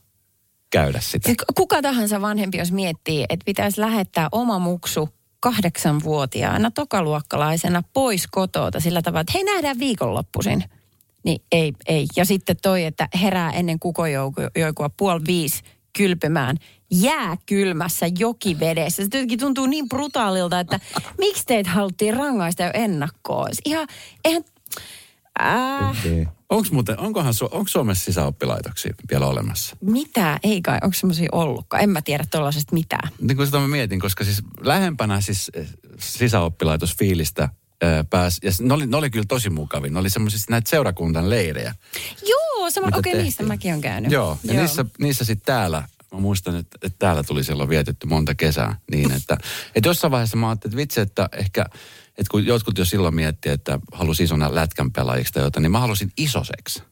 [0.71, 1.27] käydä sitä.
[1.29, 5.09] Siis kuka tahansa vanhempi, jos miettii, että pitäisi lähettää oma muksu
[5.41, 10.65] kahdeksanvuotiaana tokaluokkalaisena pois kotota sillä tavalla, että hei nähdään viikonloppuisin.
[11.25, 12.07] Niin ei, ei.
[12.17, 15.63] Ja sitten toi, että herää ennen kukojoukua puoli viisi
[15.97, 16.57] kylpymään
[16.91, 18.97] jääkylmässä jokivedessä.
[18.97, 20.81] Se jotenkin tuntuu niin brutaalilta, että
[21.19, 23.51] miksi teitä haluttiin rangaista jo ennakkoon?
[23.65, 23.89] Ihan,
[24.25, 24.45] eihän,
[25.43, 29.77] äh, Onko muuten, onkohan, Su- onko Suomessa sisäoppilaitoksia vielä olemassa?
[29.81, 31.83] mitä, ei kai, onko semmoisia ollutkaan?
[31.83, 33.09] En mä tiedä tuollaisesta mitään.
[33.21, 37.49] Niin kuin sitä mä mietin, koska siis lähempänä siis eh, sisäoppilaitosfiilistä
[37.81, 39.91] eh, pääsi, ja ne oli, ne oli kyllä tosi mukavia.
[39.91, 41.75] Ne oli semmoisista näitä seurakuntan leirejä.
[42.29, 44.13] Joo, sama, okei, okay, niistä mäkin on käynyt.
[44.13, 48.35] Joo, ja niissä, niissä sitten täällä, mä muistan, että, että täällä tuli silloin vietetty monta
[48.35, 49.39] kesää niin, että,
[49.75, 51.65] että jossain vaiheessa mä ajattelin, että vitsi, että ehkä,
[52.19, 55.81] että kun jotkut jo silloin miettii, että halusi isona lätkän pelaajiksi tai jotain, niin mä
[55.81, 56.83] halusin isoseksi.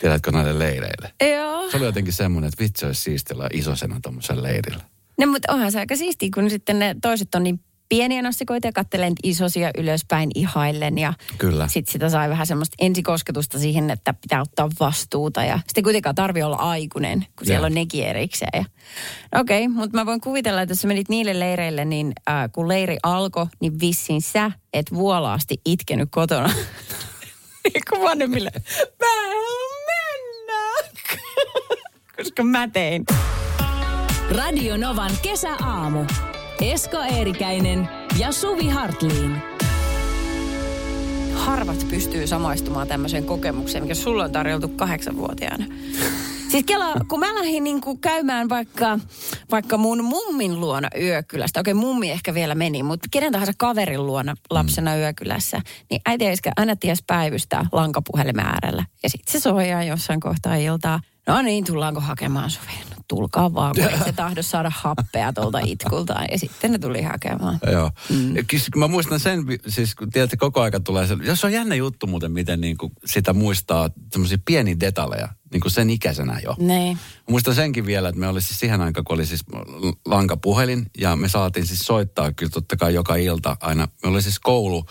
[0.00, 1.12] Tiedätkö näille leireille?
[1.34, 1.70] Joo.
[1.70, 4.84] Se oli jotenkin semmoinen, että vitsi olisi siistiä olla isosena tuommoisella leirillä.
[5.18, 7.60] No, mutta onhan se aika siistiä, kun sitten ne toiset on niin
[7.92, 10.98] pieniä nassikoita ja katselen isosia ylöspäin ihaillen.
[10.98, 11.68] Ja Kyllä.
[11.68, 15.44] sitten sitä sai vähän semmoista ensikosketusta siihen, että pitää ottaa vastuuta.
[15.44, 17.66] Ja sitten kuitenkaan tarvi olla aikuinen, kun siellä Joo.
[17.66, 18.50] on nekin erikseen.
[18.54, 18.64] Ja,
[19.34, 22.50] no okei, okay, mutta mä voin kuvitella, että jos sä menit niille leireille, niin äh,
[22.52, 26.50] kun leiri alkoi, niin vissiin sä et vuolaasti itkenyt kotona.
[27.64, 28.50] Niin kuin vanhemmille.
[29.00, 29.06] Mä
[29.86, 30.88] mennä.
[32.16, 33.04] Koska mä tein.
[34.30, 36.04] Radio Novan kesäaamu.
[36.60, 37.88] Esko Eerikäinen
[38.18, 39.36] ja Suvi Hartliin.
[41.34, 45.64] harvat pystyy samaistumaan tämmöiseen kokemukseen, mikä sulla on tarjoltu kahdeksanvuotiaana.
[46.50, 48.98] Siis Kela, kun mä lähdin niin kuin käymään vaikka,
[49.50, 54.34] vaikka mun mummin luona yökylästä, okei mummi ehkä vielä meni, mutta kenen tahansa kaverin luona
[54.50, 55.60] lapsena yökylässä,
[55.90, 58.84] niin äiti ja iskä aina ties päivystää lankapuhelimen äärellä.
[59.02, 61.00] Ja sitten se soijaa jossain kohtaa iltaa.
[61.26, 62.72] No niin, tullaanko hakemaan Suvi?
[62.90, 66.26] No, tulkaa vaan, kun ei se tahdo saada happea tuolta itkultaan.
[66.32, 67.58] Ja sitten ne tuli hakemaan.
[67.72, 67.90] Joo.
[68.10, 68.34] Mm.
[68.76, 72.32] Mä muistan sen, siis kun tiedätte, koko aika tulee se, jos on jännä juttu muuten,
[72.32, 76.54] miten niin kuin sitä muistaa, semmoisia pieniä detaljeja, niin kuin sen ikäisenä jo.
[76.58, 76.98] Niin.
[77.30, 79.44] Muistan senkin vielä, että me oli siis siihen aikaan, kun oli siis
[80.06, 83.88] lankapuhelin, ja me saatiin siis soittaa kyllä totta kai joka ilta aina.
[84.02, 84.84] Me oli siis koulu,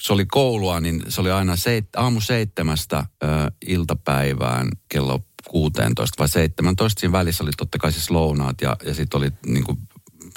[0.00, 3.26] se oli koulua, niin se oli aina seit, aamu seitsemästä ö,
[3.66, 7.00] iltapäivään kello 16 vai 17.
[7.00, 9.78] Siinä välissä oli totta kai siis lounaat ja, ja sitten oli niin kuin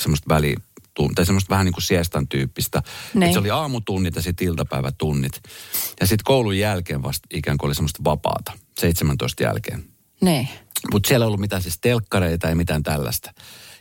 [0.01, 0.55] semmoista väli,
[1.15, 2.83] tai semmoista vähän niin kuin siestan tyyppistä.
[3.13, 3.23] Niin.
[3.23, 5.41] Et se oli aamutunnit ja sitten iltapäivätunnit.
[5.99, 9.85] Ja sitten koulun jälkeen vasta ikään kuin oli semmoista vapaata, 17 jälkeen.
[10.21, 10.49] Niin.
[10.91, 13.33] Mutta siellä ei ollut mitään siis telkkareita ja mitään tällaista.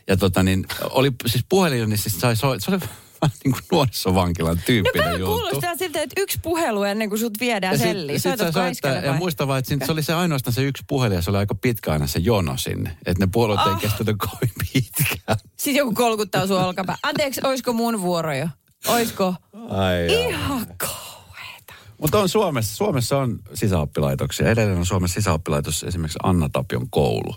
[0.07, 2.79] Ja tota niin, oli siis puhelin, niin siis sai, oli, se oli
[3.21, 5.33] vähän niin kuin nuorisovankilan No tyyppinen vähän juttu.
[5.35, 8.19] kuulostaa siltä, että yksi puhelu ennen kuin sut viedään Ja sit- selliin.
[8.19, 11.15] sit Soitatko soittaa, ja muista vaan, että siinä- se oli se ainoastaan se yksi puhelin
[11.15, 12.97] ja se oli aika pitkä aina se jono sinne.
[13.05, 13.67] Että ne puolet Ah.
[13.69, 15.37] ei kestänyt kovin pitkään.
[15.57, 16.97] Siis joku kolkuttaa sun olkapää.
[17.03, 18.47] Anteeksi, oisko mun vuoro jo?
[18.87, 19.35] Oisko?
[19.69, 21.73] Ai Ihan kauheeta.
[22.01, 24.49] Mutta on Suomessa, Suomessa on sisäoppilaitoksia.
[24.49, 27.35] Edelleen on Suomessa sisäoppilaitos esimerkiksi Anna Tapion koulu.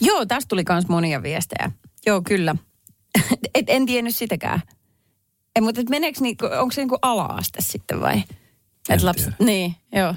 [0.00, 1.70] Joo, tästä tuli kans monia viestejä.
[2.06, 2.56] Joo, kyllä.
[3.54, 4.62] et en tiennyt sitäkään.
[5.56, 8.22] Ei, mutta et meneekö niinku, onko se niinku ala-aste sitten vai?
[8.88, 10.14] En Et lapset, niin, joo.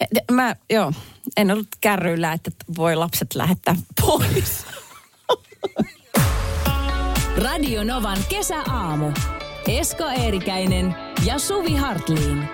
[0.00, 0.92] Et Mä, joo,
[1.36, 4.66] en ollut kärryillä, että voi lapset lähettää pois.
[7.44, 9.12] Radio Novan kesäaamu.
[9.68, 12.48] Esko Eerikäinen ja Suvi Hartliin.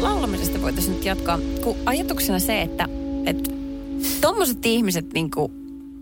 [0.00, 2.88] laulamisesta voitaisiin nyt jatkaa, kun ajatuksena se, että,
[3.26, 3.50] että
[4.20, 5.52] tommoset ihmiset niin kuin,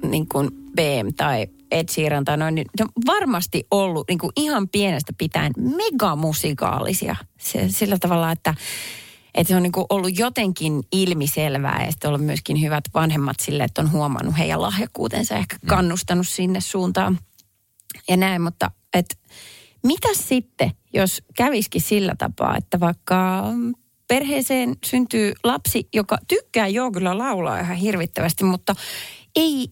[0.02, 4.32] niin kuin BM tai Ed Sheeran tai noin, niin ne on varmasti ollut niin kuin
[4.36, 7.16] ihan pienestä pitäen megamusikaalisia.
[7.40, 8.54] Se, sillä tavalla, että,
[9.34, 13.80] että se on niin ollut jotenkin ilmiselvää ja sitten ollut myöskin hyvät vanhemmat sille, että
[13.80, 17.18] on huomannut heidän lahjakkuutensa ja ehkä kannustanut sinne suuntaan
[18.08, 19.18] ja näin, mutta et,
[19.84, 23.74] mitä sitten, jos käviskin sillä tapaa, että vaikka mm,
[24.08, 28.74] perheeseen syntyy lapsi, joka tykkää joo kyllä laulaa ihan hirvittävästi, mutta
[29.36, 29.68] ei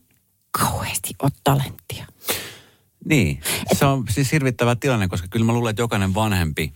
[0.59, 2.07] kauheasti ole talenttia.
[3.05, 3.41] Niin,
[3.73, 6.73] se on siis hirvittävä tilanne, koska kyllä mä luulen, että jokainen vanhempi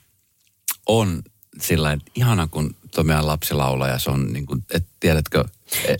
[0.86, 1.22] on
[1.60, 5.44] sillä että ihana kun tuo meidän lapsi laulaa ja se on niin kuin, että tiedätkö,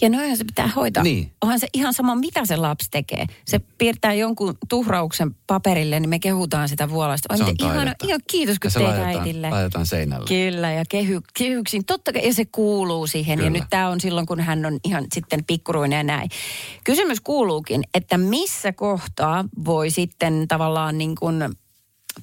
[0.00, 1.02] Ja noinhan se pitää hoitaa.
[1.02, 1.32] Niin.
[1.42, 3.26] Onhan se ihan sama, mitä se lapsi tekee.
[3.44, 7.34] Se piirtää jonkun tuhrauksen paperille, niin me kehutaan sitä vuolaista.
[7.34, 9.50] Oi, Se on ihana, ihan kiitos, kun laitetaan, äidille.
[9.50, 10.26] laitetaan seinälle.
[10.28, 11.84] Kyllä, ja kehy, kehyksiin.
[11.84, 13.38] Totta kai, ja se kuuluu siihen.
[13.38, 13.46] Kyllä.
[13.46, 16.30] Ja nyt tämä on silloin, kun hän on ihan sitten pikkuruinen ja näin.
[16.84, 21.44] Kysymys kuuluukin, että missä kohtaa voi sitten tavallaan niin kuin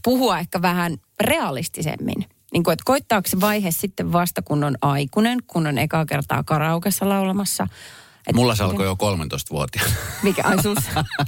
[0.03, 2.25] puhua ehkä vähän realistisemmin?
[2.53, 6.43] Niin kuin, että koittaako se vaihe sitten vasta, kun on aikuinen, kun on ekaa kertaa
[6.43, 7.67] karaukessa laulamassa?
[8.27, 9.91] Et Mulla se alkoi jo 13-vuotiaana.
[10.23, 10.77] Mikä, ai sus,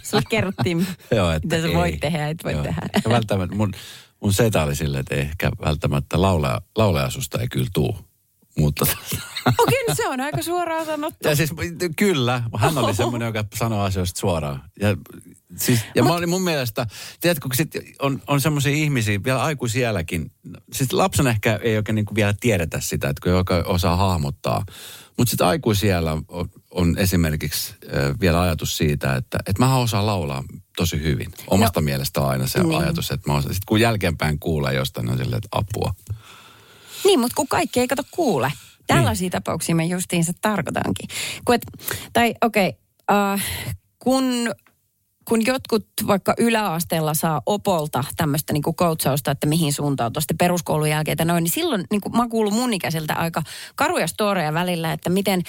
[0.04, 1.76] sus kerrottiin, Joo, että mitä sä ei.
[1.76, 2.64] voit tehdä ja et voi Joo.
[2.64, 2.82] tehdä.
[3.06, 3.74] Ja välttämättä mun,
[4.20, 7.98] mun setä oli silleen, että ei ehkä välttämättä laulaja, laulajasusta ei kyllä tuu.
[8.60, 8.86] Mutta
[9.60, 11.28] Okei, no se on aika suoraan sanottu.
[11.28, 11.54] ja siis
[11.96, 14.63] kyllä, hän oli semmoinen, joka sanoi asioista suoraan.
[14.80, 14.98] Ja,
[15.58, 16.88] siis, ja mä olin mun mielestä,
[17.20, 20.32] tiedätkö, kun sit on, on semmoisia ihmisiä, vielä aikuisielläkin,
[20.74, 24.65] siis lapsen ehkä ei oikein niin vielä tiedetä sitä, että kun joka osaa hahmottaa.
[25.18, 30.44] Mutta sitten aikuisiellä on, on esimerkiksi äh, vielä ajatus siitä, että, että mä osaan laulaa
[30.78, 31.32] tosi hyvin.
[31.48, 32.70] Omasta no, mielestä on aina se niin.
[32.70, 32.82] niin.
[32.82, 33.54] ajatus, että mä osaan.
[33.54, 35.94] Sitten kun jälkeenpäin kuulee jostain, on silleen, että apua.
[37.06, 38.52] Niin, mutta kun kaikki ei kato kuule.
[38.88, 39.32] Tällaisia niin.
[39.32, 41.10] tapauksia mä justiinsa tarkoitankin.
[41.46, 41.62] Kun et,
[42.13, 43.46] tai okei, okay, äh,
[44.00, 44.24] kun,
[45.28, 51.18] kun jotkut vaikka yläasteella saa opolta tämmöistä niinku koutsausta, että mihin suuntaan tuosta peruskoulun jälkeen
[51.18, 53.44] tai noin, niin silloin niinku, mä kuulun mun ikäiseltä aika
[53.76, 55.41] karuja storeja välillä, että miten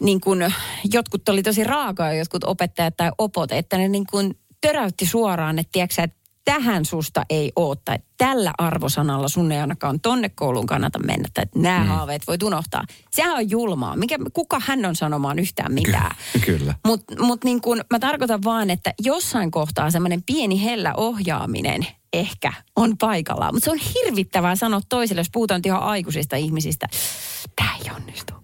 [0.00, 0.52] niin kun,
[0.92, 5.72] jotkut oli tosi raakaa, jotkut opettajat tai opot, että ne niin kun töräytti suoraan, että
[5.72, 10.98] tiedätkö, että tähän susta ei ole, tai tällä arvosanalla sun ei ainakaan tonne kouluun kannata
[10.98, 11.86] mennä, tai että nämä mm.
[11.86, 12.84] haaveet voit unohtaa.
[13.10, 13.96] Sehän on julmaa.
[13.96, 16.16] Mikä, kuka hän on sanomaan yhtään mitään?
[16.32, 16.74] Ky- kyllä.
[16.86, 22.52] Mutta mut niin kun, mä tarkoitan vaan, että jossain kohtaa semmoinen pieni hellä ohjaaminen ehkä
[22.76, 23.54] on paikallaan.
[23.54, 26.88] Mutta se on hirvittävää sanoa toiselle, jos puhutaan ihan aikuisista ihmisistä.
[27.56, 28.39] Tämä ei onnistu.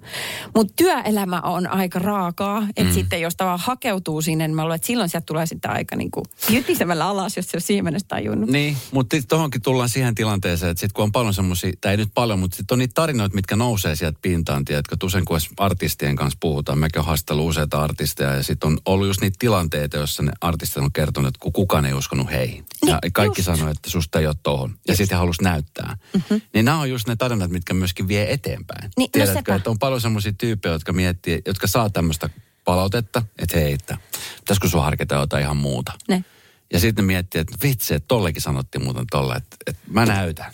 [0.54, 2.66] Mutta työelämä on aika raakaa.
[2.76, 2.94] Että mm.
[2.94, 6.10] sitten jos tavallaan hakeutuu sinne, niin mä luulen, että silloin sieltä tulee sitten aika niin
[6.10, 8.50] kuin jytisemällä alas, jos se on siihen mennessä tajunnut.
[8.50, 12.10] Niin, mutta tuohonkin tullaan siihen tilanteeseen, että sitten kun on paljon semmoisia, tai ei nyt
[12.14, 16.38] paljon, mutta sitten on niitä tarinoita, mitkä nousee sieltä pintaan, tiedätkö, usein kun artistien kanssa
[16.40, 20.32] puhutaan, mekin on haastellut useita artisteja, ja sitten on ollut just niitä tilanteita, joissa ne
[20.40, 22.64] artistit on kertonut, että kukaan ei uskonut heihin.
[22.86, 23.46] Ja Niin, kaikki just.
[23.46, 24.74] sanoi, että susta ei ole tohon.
[24.88, 25.96] Ja sitten halusi näyttää.
[26.14, 26.40] Mm-hmm.
[26.54, 28.90] Niin nämä on just ne tarinat, mitkä myöskin vie eteenpäin.
[28.96, 29.54] Niin, no Tiedätkö, sepä.
[29.54, 32.30] että on paljon semmoisia tyyppejä, jotka miettii, jotka saa tämmöistä
[32.64, 33.98] palautetta, että hei, että
[34.40, 35.92] pitäisikö sun harkita jotain ihan muuta.
[36.08, 36.24] Ne.
[36.72, 40.52] Ja sitten ne miettii, että vitsi, että tollekin sanottiin muuten tolle, että, että mä näytän.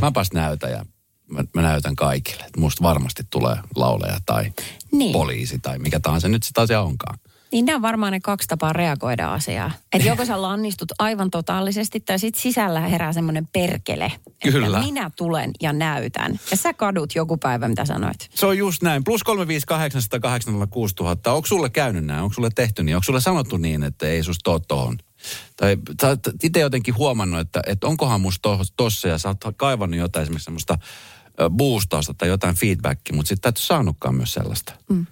[0.00, 0.84] Mäpäs näytän ja
[1.30, 4.52] mä, mä näytän kaikille, että musta varmasti tulee lauleja tai
[4.92, 5.12] Niin.
[5.12, 7.18] poliisi tai mikä tahansa nyt sitä asia onkaan.
[7.52, 9.72] Niin nämä on varmaan ne kaksi tapaa reagoida asiaan.
[9.92, 14.12] Että joko sä lannistut aivan totaalisesti tai sit sisällä herää semmoinen perkele.
[14.42, 14.66] Kyllä.
[14.66, 16.40] Että minä tulen ja näytän.
[16.50, 18.30] Ja sä kadut joku päivä, mitä sanoit.
[18.34, 19.04] Se on just näin.
[19.04, 19.24] Plus 358806000.
[21.26, 22.22] Onko sulle käynyt näin?
[22.22, 22.96] Onko sulle tehty niin?
[22.96, 24.98] Onko sulle sanottu niin, että ei susta ole tohon?
[25.56, 29.56] Tai sä oot itse jotenkin huomannut, että, että onkohan musta to, tossa ja sä oot
[29.56, 30.78] kaivannut jotain esimerkiksi semmoista
[31.50, 34.72] boostausta tai jotain feedbackia, mutta sitten et saanutkaan myös sellaista.
[34.88, 35.06] Mm.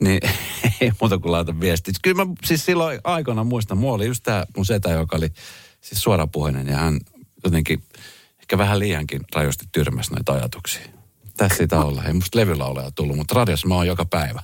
[0.00, 0.20] Niin
[0.80, 1.94] ei muuta kuin laita viestiä.
[2.02, 5.28] Kyllä mä siis silloin aikoina muistan, mulla oli just tämä mun setä, joka oli
[5.80, 7.00] siis suorapuheinen ja hän
[7.44, 7.82] jotenkin
[8.40, 10.86] ehkä vähän liiankin rajoisesti tyrmäsi noita ajatuksia.
[11.36, 12.04] Tässä siitä olla.
[12.04, 14.42] Ei musta levylaulaja tullut, mutta radiossa mä oon joka päivä.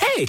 [0.00, 0.28] Hei!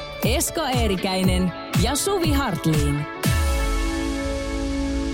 [0.25, 1.51] Esko Eerikäinen
[1.83, 3.05] ja Suvi Hartliin.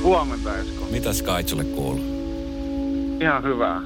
[0.02, 0.88] Huomenta, Esko.
[0.92, 2.04] Mitä Skype sulle kuuluu?
[3.22, 3.82] Ihan hyvää.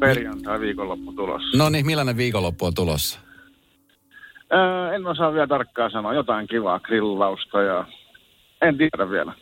[0.00, 1.58] Perjantai viikonloppu tulossa.
[1.58, 3.18] No niin, millainen viikonloppu on tulossa?
[4.52, 6.14] Öö, en osaa vielä tarkkaan sanoa.
[6.14, 7.86] Jotain kivaa grillausta ja
[8.62, 9.32] en tiedä vielä.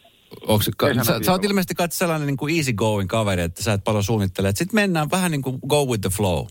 [0.47, 3.73] Onks, ka, sä, sä oot ilmeisesti kai sellainen niin kuin easy going kaveri, että sä
[3.73, 4.53] et paljon suunnittele.
[4.55, 6.47] Sitten mennään vähän niin kuin go with the flow.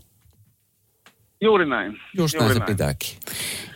[1.42, 2.00] Juuri näin.
[2.16, 3.08] Just Juuri näin se pitääkin.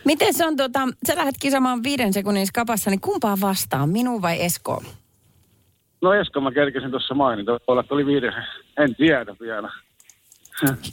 [0.05, 4.41] Miten se on, tota, sä lähdet kisamaan viiden sekunnin skapassa, niin kumpaa vastaan, minun vai
[4.41, 4.83] Esko?
[6.01, 7.55] No Esko, mä kerkesin tuossa mainita.
[7.55, 8.33] Että oli viiden.
[8.77, 9.71] En tiedä vielä.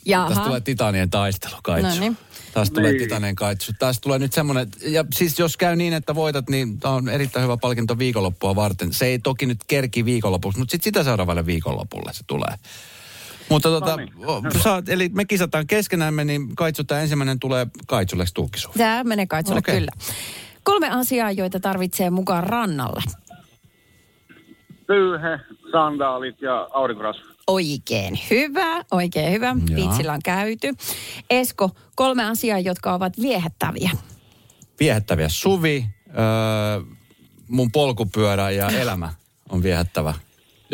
[0.07, 0.29] Jaha.
[0.29, 1.95] Tästä tulee titanien taistelu, Kaitsu.
[1.95, 2.17] Noniin.
[2.55, 3.03] Tästä tulee Niin.
[3.03, 3.73] titanien kaitsu.
[3.79, 7.43] Tästä tulee nyt semmoinen, ja siis jos käy niin, että voitat, niin tämä on erittäin
[7.45, 8.93] hyvä palkinto viikonloppua varten.
[8.93, 12.55] Se ei toki nyt kerki viikonlopuksi, mutta sitten sitä seuraavalle viikonlopulle se tulee.
[13.49, 18.25] Mutta tota, No niin, saat, eli me kisataan keskenämme, niin Kaitsu, tämä ensimmäinen tulee Kaitsulle
[18.35, 18.71] tuukkisu.
[18.79, 19.75] Tämä menee Kaitsulle Okei.
[19.75, 19.91] kyllä.
[20.63, 23.03] Kolme asiaa, joita tarvitsee mukaan rannalle.
[24.87, 25.41] Pyyhe,
[25.73, 27.25] sandaalit ja aurinkorasva.
[27.47, 29.47] Oikein hyvä, oikein hyvä.
[29.47, 29.77] Jaa.
[29.77, 30.75] Viitsillä on käyty.
[31.31, 33.91] Esko, kolme asiaa, jotka ovat viehättäviä.
[34.81, 36.95] Viehättäviä Suvi, öö,
[37.49, 39.13] mun polkupyörä ja elämä
[39.49, 40.15] on viehättävä,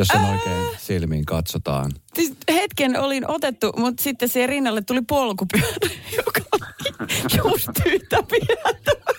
[0.00, 1.90] jos sen oikein silmiin katsotaan.
[2.14, 5.66] Siis hetken olin otettu, mutta sitten siihen rinnalle tuli polkupyörä,
[6.16, 9.14] joka oli just yhtä viehättävä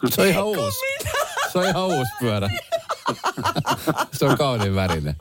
[0.00, 0.78] kuin Se on ihan uusi.
[1.52, 2.48] Se on ihan uusi pyörä.
[4.12, 5.16] se on kauniin värinen.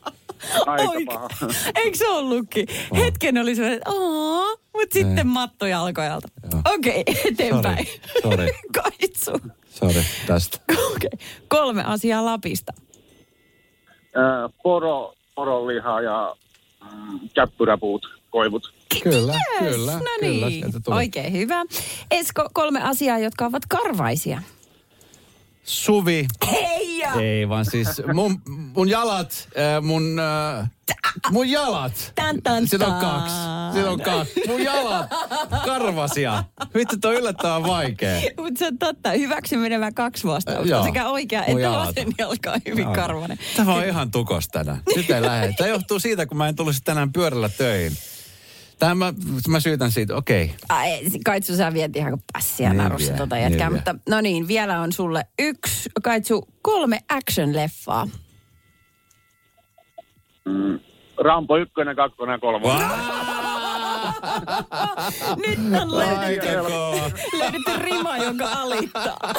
[0.65, 1.29] Aika paha.
[1.75, 2.67] Eikö se ollutkin?
[2.97, 6.27] Hetken oli sellainen, että aah, mutta sitten matto jalkojalta.
[6.73, 7.87] Okei, eteenpäin.
[8.21, 8.51] Sori.
[8.81, 9.31] Kaitsu.
[9.69, 10.59] Sori tästä.
[10.71, 11.09] Okei.
[11.47, 12.73] Kolme asiaa Lapista.
[14.17, 16.35] Öö, poro, poronliha ja
[16.83, 18.73] mm, käppyräpuut, koivut.
[19.03, 19.91] Kyllä, Yes, kyllä.
[19.91, 20.95] No kyllä, niin, tuli.
[20.97, 21.65] oikein hyvä.
[22.11, 24.41] Esko, kolme asiaa, jotka ovat karvaisia.
[25.65, 26.25] Suvi.
[26.51, 28.41] Hei ja Ei vaan siis mun,
[28.75, 30.69] mun jalat, äh, mun, äh,
[31.31, 32.11] mun jalat.
[32.15, 33.35] Tan, tan, Siinä on kaksi.
[33.73, 34.41] Siinä on kaksi.
[34.47, 35.07] Mun jalat.
[35.65, 36.43] Karvasia.
[36.75, 38.21] Vittu, toi on yllättävän vaikea.
[38.37, 40.83] Mutta se on totta, hyväksy menemään kaksi vastausta.
[40.83, 42.95] Sekä oikea Mun että vasen jalka on hyvin Joo.
[42.95, 43.37] karvainen.
[43.55, 44.81] Tämä on ihan tukos tänään.
[44.95, 45.53] Nyt ei lähde.
[45.53, 47.97] Tämä johtuu siitä, kun mä en tulisi tänään pyörällä töihin.
[48.79, 49.13] Tämä mä,
[49.47, 50.43] mä syytän siitä, okei.
[50.43, 50.57] Okay.
[50.69, 53.69] Ai, Kaitsu, sä viet ihan kuin pässiä Niin narussa vie, tota niin jätkää.
[53.69, 53.75] vie.
[53.77, 58.09] Mutta no niin, vielä on sulle yksi, Kaitsu, kolme action-leffaa.
[60.45, 60.79] Mm,
[61.23, 63.34] Rampo ykkönen, kakkonen ja kolmonen.
[65.47, 66.47] Nyt on löydetty,
[67.37, 69.33] löydetty rima, joka alittaa.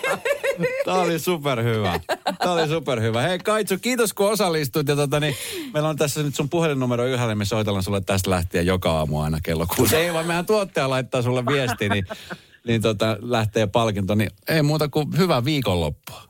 [0.84, 2.00] Tämä oli superhyvä.
[2.38, 3.22] Tämä oli superhyvä.
[3.22, 4.88] Hei Kaitsu, kiitos kun osallistuit.
[4.88, 5.34] Ja tota, niin,
[5.74, 9.38] meillä on tässä nyt sun puhelinnumero yhdellä, me soitellaan sulle tästä lähtien joka aamu aina
[9.42, 9.96] kello kuusi.
[9.96, 12.04] Ei vaan meidän tuottaja laittaa sulle viesti, niin,
[12.66, 14.14] niin tota, lähtee palkinto.
[14.14, 16.22] Niin ei muuta kuin hyvää viikonloppua.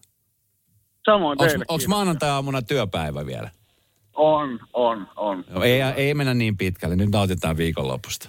[1.04, 1.64] Samoin teille.
[1.68, 3.50] Onko maanantai-aamuna työpäivä vielä?
[4.24, 5.44] On, on, on.
[5.50, 6.96] No, ei, ei mennä niin pitkälle.
[6.96, 8.28] Nyt nautitaan viikonlopusta.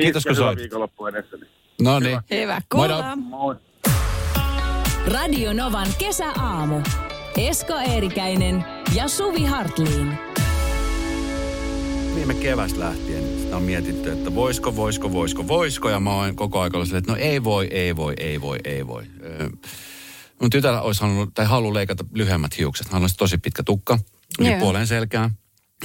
[0.00, 0.62] Kiitos, kun hyvä soitit.
[0.62, 1.46] viikonloppu edessäni.
[1.82, 2.20] No niin.
[2.30, 3.18] Hyvä, kuullaan.
[3.18, 3.56] Moi.
[5.06, 6.80] Radio Novan kesäaamu.
[7.36, 10.18] Esko Eerikäinen ja Suvi Hartliin.
[12.14, 15.90] viime kevästä lähtien sitä on mietitty, että voisiko, voisiko, voisiko, voisiko.
[15.90, 18.86] Ja mä oon koko ajan ollut että no ei voi, ei voi, ei voi, ei
[18.86, 19.04] voi.
[19.22, 19.48] Öö,
[20.40, 22.88] Mun tytär olisi halunnut, tai haluaa leikata lyhyemmät hiukset.
[22.88, 23.98] Hän olisi tosi pitkä tukka,
[24.40, 24.60] yli Joo.
[24.60, 25.30] puoleen selkään.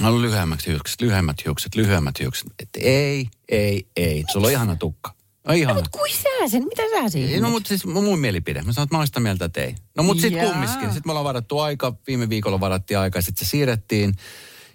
[0.00, 2.46] Haluaa lyhyemmät hiukset, lyhyemmät hiukset, lyhyemmät hiukset.
[2.58, 4.24] Että ei, ei, ei.
[4.32, 5.14] Sulla on ihana tukka.
[5.48, 5.74] No ihana.
[5.74, 7.40] Mut kui sä sen, mitä sä siinä?
[7.40, 8.62] No mutta siis mun mielipide.
[8.62, 9.74] Mä sanon, että mä sitä mieltä, että ei.
[9.96, 10.80] No mutta sitten kumminkin.
[10.80, 11.94] Sitten me ollaan varattu aika.
[12.06, 14.14] Viime viikolla varattiin aika ja sitten se siirrettiin.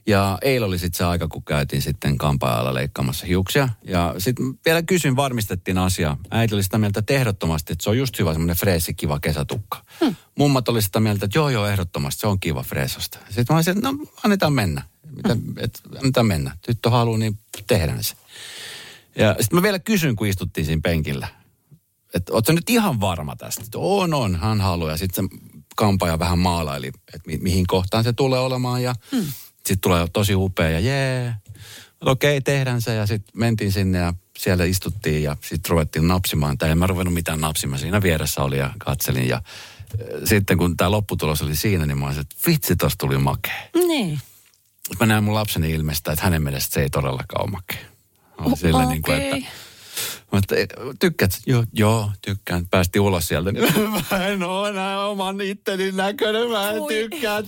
[0.06, 3.70] Ja eilen oli sitten se aika, kun käytiin sitten kampaajalla leikkaamassa hiuksia.
[3.84, 6.18] Ja sitten vielä kysyin, varmistettiin asia.
[6.32, 9.84] Äiti oli sitä mieltä, että ehdottomasti, että se on just hyvä semmoinen freesi, kiva kesätukka.
[10.00, 10.16] Hmm.
[10.38, 13.20] Mummat oli sitä mieltä, että joo joo, ehdottomasti, se on kiva freesasta.
[13.26, 14.82] Sitten mä olisin, että no annetaan mennä.
[15.16, 16.58] Mitä, et, annetaan mennä.
[16.66, 18.16] Tyttö haluaa, niin tehdään se.
[19.16, 21.28] Ja sitten mä vielä kysyn, kun istuttiin siinä penkillä.
[22.14, 23.62] Että ootko nyt ihan varma tästä?
[23.66, 24.92] Että on, on, hän haluaa.
[24.92, 25.38] Ja sitten se
[25.76, 28.84] kampaaja vähän maalaili, että mi- mihin kohtaan se tulee olemaan.
[28.84, 29.26] Ja hmm.
[29.66, 31.36] Sitten tulee tosi upea ja jee.
[32.02, 32.96] Okei, okay, tehdään se.
[32.96, 36.58] Ja sitten mentiin sinne ja siellä istuttiin ja sitten ruvettiin napsimaan.
[36.58, 37.80] Tai en mä ruvennut mitään napsimaan.
[37.80, 39.28] Siinä vieressä oli ja katselin.
[39.28, 39.42] Ja äh,
[40.26, 43.62] sitten kun tämä lopputulos oli siinä, niin mä olisin, että vitsi, tosta tuli makea.
[43.76, 44.20] Niin.
[45.00, 47.86] Mä näen mun lapseni ilmestä, että hänen mielestä se ei todellakaan ole makea.
[48.40, 49.52] Mä olin sillä niin kuin, että,
[50.32, 50.56] mutta
[51.00, 51.32] tykkäät?
[51.32, 51.40] sä?
[51.46, 52.68] Joo, joo, tykkään.
[52.68, 53.52] Päästiin ulos sieltä.
[53.52, 53.74] Niin
[54.12, 56.50] mä en ole enää oman itteni näköinen.
[56.50, 56.94] Mä en Voi.
[56.94, 57.44] tykkää.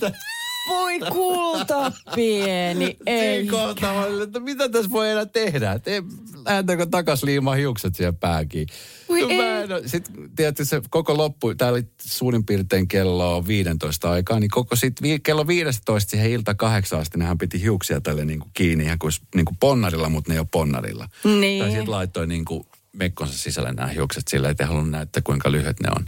[0.68, 2.96] Voi kulta pieni.
[3.06, 3.46] Ei.
[3.46, 5.72] Kohtaa mä olin, että mitä tässä voi enää tehdä?
[5.72, 6.02] Et ei-
[6.44, 8.66] Lähdetäänkö takas liimaan hiukset siihen pääkiin?
[9.08, 9.40] Voi No mä ei.
[9.64, 14.50] en oo- Sitten tiedätkö se koko loppu, tää oli suurin piirtein kello 15 aikaa, niin
[14.50, 18.50] koko sit vi, kello 15 siihen ilta kahdeksan asti, nehän piti hiuksia tälle niin kuin
[18.54, 21.08] kiinni ihan kuin, niin kuin ponnarilla, mutta ne ei ole ponnarilla.
[21.24, 21.62] Niin.
[21.62, 22.66] Tai sitten laittoi niin kuin
[22.98, 26.04] mekkonsa sisälle nämä hiukset sillä, ettei halunnut näyttää kuinka lyhyet ne on.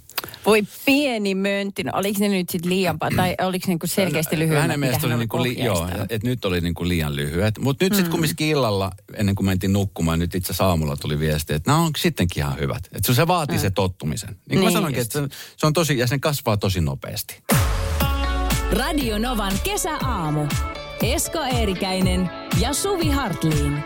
[0.46, 1.84] Voi pieni möntti.
[1.84, 4.62] No, oliko ne nyt sitten liian pa- tai oliko ne niinku selkeästi lyhyemmät?
[4.62, 7.58] Hänen mielestä hän oli, niinku li, joo, että nyt oli niinku liian lyhyet.
[7.58, 11.70] Mutta nyt sitten kumminkin illalla, ennen kuin mentiin nukkumaan, nyt itse aamulla tuli viesti, että
[11.70, 12.88] nämä on sittenkin ihan hyvät.
[12.92, 14.28] Että se vaatii se tottumisen.
[14.28, 17.42] Niin kuin Niin mä sanoinkin, että se, se on tosi, ja se kasvaa tosi nopeasti.
[18.72, 20.46] Radio Novan kesäaamu.
[21.02, 22.30] Esko Eerikäinen
[22.60, 23.84] ja Suvi Hartliin.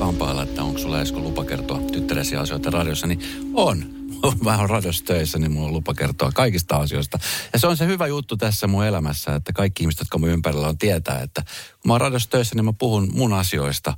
[0.00, 3.20] Kampailla, että onko sulla Esko lupa kertoa tyttäresi asioita radiossa, niin
[3.54, 3.84] on.
[4.44, 7.18] Mä oon radiossa töissä, niin mulla on lupa kertoa kaikista asioista.
[7.52, 10.68] Ja se on se hyvä juttu tässä mun elämässä, että kaikki ihmiset, jotka mun ympärillä
[10.68, 13.96] on, tietää, että kun mä oon radiossa töissä, niin mä puhun mun asioista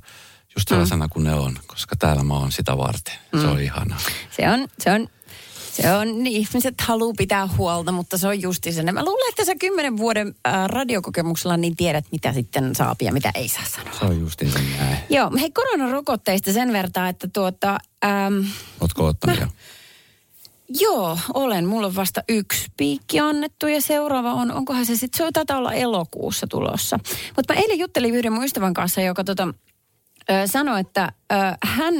[0.55, 3.15] just sellaisena kuin ne on, koska täällä mä oon sitä varten.
[3.41, 3.99] Se on ihanaa.
[4.37, 5.07] Se on, se on,
[5.81, 8.93] se on, niin ihmiset haluaa pitää huolta, mutta se on justi sen.
[8.93, 13.31] Mä luulen, että sä kymmenen vuoden äh, radiokokemuksella niin tiedät, mitä sitten saa ja mitä
[13.35, 13.93] ei saa sanoa.
[13.99, 14.97] Se on justiin sen näin.
[15.09, 18.45] Joo, hei koronarokotteista sen verran, että tuota, äm,
[18.81, 19.47] Ootko ottanut jo?
[20.79, 21.65] joo, olen.
[21.65, 25.57] Mulla on vasta yksi piikki annettu ja seuraava on, onkohan se sitten, se on taitaa
[25.57, 26.99] olla elokuussa tulossa.
[27.35, 29.47] Mutta mä eilen juttelin yhden mun ystävän kanssa, joka tota,
[30.29, 31.93] ö, sanoi, että ö, hän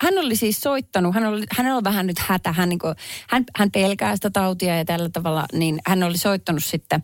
[0.00, 2.94] hän oli siis soittanut, hän oli, hänellä on vähän nyt hätä, hän, niin kuin,
[3.28, 6.96] hän, hän pelkää sitä tautia ja tällä tavalla, niin hän oli soittanut sitten,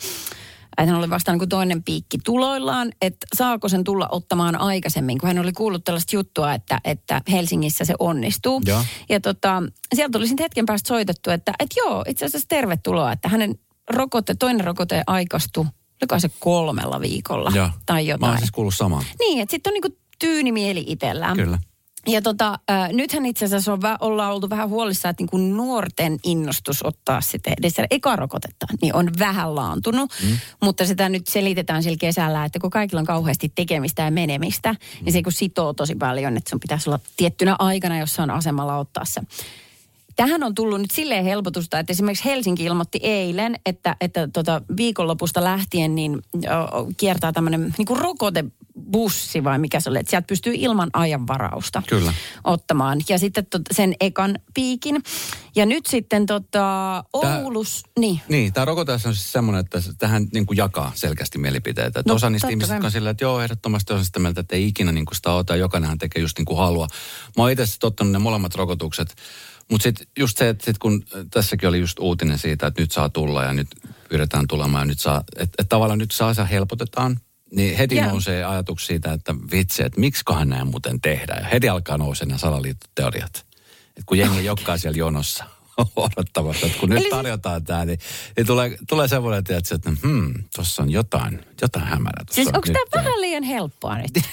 [0.78, 5.18] että hän oli vasta niin kuin toinen piikki tuloillaan, että saako sen tulla ottamaan aikaisemmin,
[5.18, 8.62] kun hän oli kuullut tällaista juttua, että, että Helsingissä se onnistuu.
[8.66, 8.84] Joo.
[9.08, 9.62] Ja tota,
[9.94, 13.54] sieltä oli sitten hetken päästä soitettu, että, että joo, itse asiassa tervetuloa, että hänen
[13.90, 15.64] rokote, toinen rokote aikastui,
[16.02, 17.70] oliko se kolmella viikolla Joo.
[17.86, 18.30] tai Mä jotain.
[18.30, 19.04] oon siis kuullut saman.
[19.18, 21.36] Niin, että sitten on niinku tyyni mieli itsellään.
[21.36, 21.58] Kyllä.
[22.06, 26.84] Ja tota, äh, nythän itse asiassa on, ollaan oltu vähän huolissaan, että niinku nuorten innostus
[26.86, 30.10] ottaa sitten edes sitä eka rokotetta, niin on vähän laantunut.
[30.22, 30.38] Mm.
[30.62, 35.04] Mutta sitä nyt selitetään sillä kesällä, että kun kaikilla on kauheasti tekemistä ja menemistä, mm.
[35.04, 39.04] niin se kun sitoo tosi paljon, että sun pitäisi olla tiettynä aikana jossain asemalla ottaa
[39.04, 39.20] se.
[40.16, 45.44] Tähän on tullut nyt silleen helpotusta, että esimerkiksi Helsinki ilmoitti eilen, että, että tota viikonlopusta
[45.44, 46.22] lähtien niin
[46.96, 52.12] kiertää tämmöinen niin rokotebussi vai mikä se oli, että sieltä pystyy ilman ajanvarausta Kyllä.
[52.44, 53.00] ottamaan.
[53.08, 55.02] Ja sitten tot, sen ekan piikin.
[55.56, 58.20] Ja nyt sitten tota Tää- Oulus, niin.
[58.28, 62.00] Niin, tämä rokote on siis semmoinen, että tähän niin kuin jakaa selkeästi mielipiteitä.
[62.00, 64.66] Että No, osa niistä ihmisistä on sillä, että joo, ehdottomasti on sitä mieltä, että ei
[64.66, 66.88] ikinä niin kuin sitä ota, jokainenhan tekee just niin kuin haluaa.
[67.36, 69.14] Mä oon itse ottanut ne molemmat rokotukset,
[69.70, 72.92] mutta sitten just se, että sit kun äh, tässäkin oli just uutinen siitä, että nyt
[72.92, 73.68] saa tulla ja nyt
[74.08, 77.20] pyydetään tulemaan ja nyt saa, että et tavallaan nyt saa, helpotetaan,
[77.52, 78.06] niin heti Joo.
[78.06, 81.42] nousee ajatus siitä, että vitsi, että miksikohan näin muuten tehdään.
[81.42, 83.46] Ja heti alkaa nousee nämä salaliittoteoriat.
[83.88, 85.44] Että kun jengi jokkaa siellä jonossa
[85.96, 87.98] odottamassa, että kun nyt Eli siis- tarjotaan tämä, niin,
[88.36, 92.24] niin tulee, tulee semmoinen, tiedätkö, että hmm, tuossa on jotain, jotain hämärää.
[92.30, 94.10] Siis on onko tämä vähän liian helppoa nyt?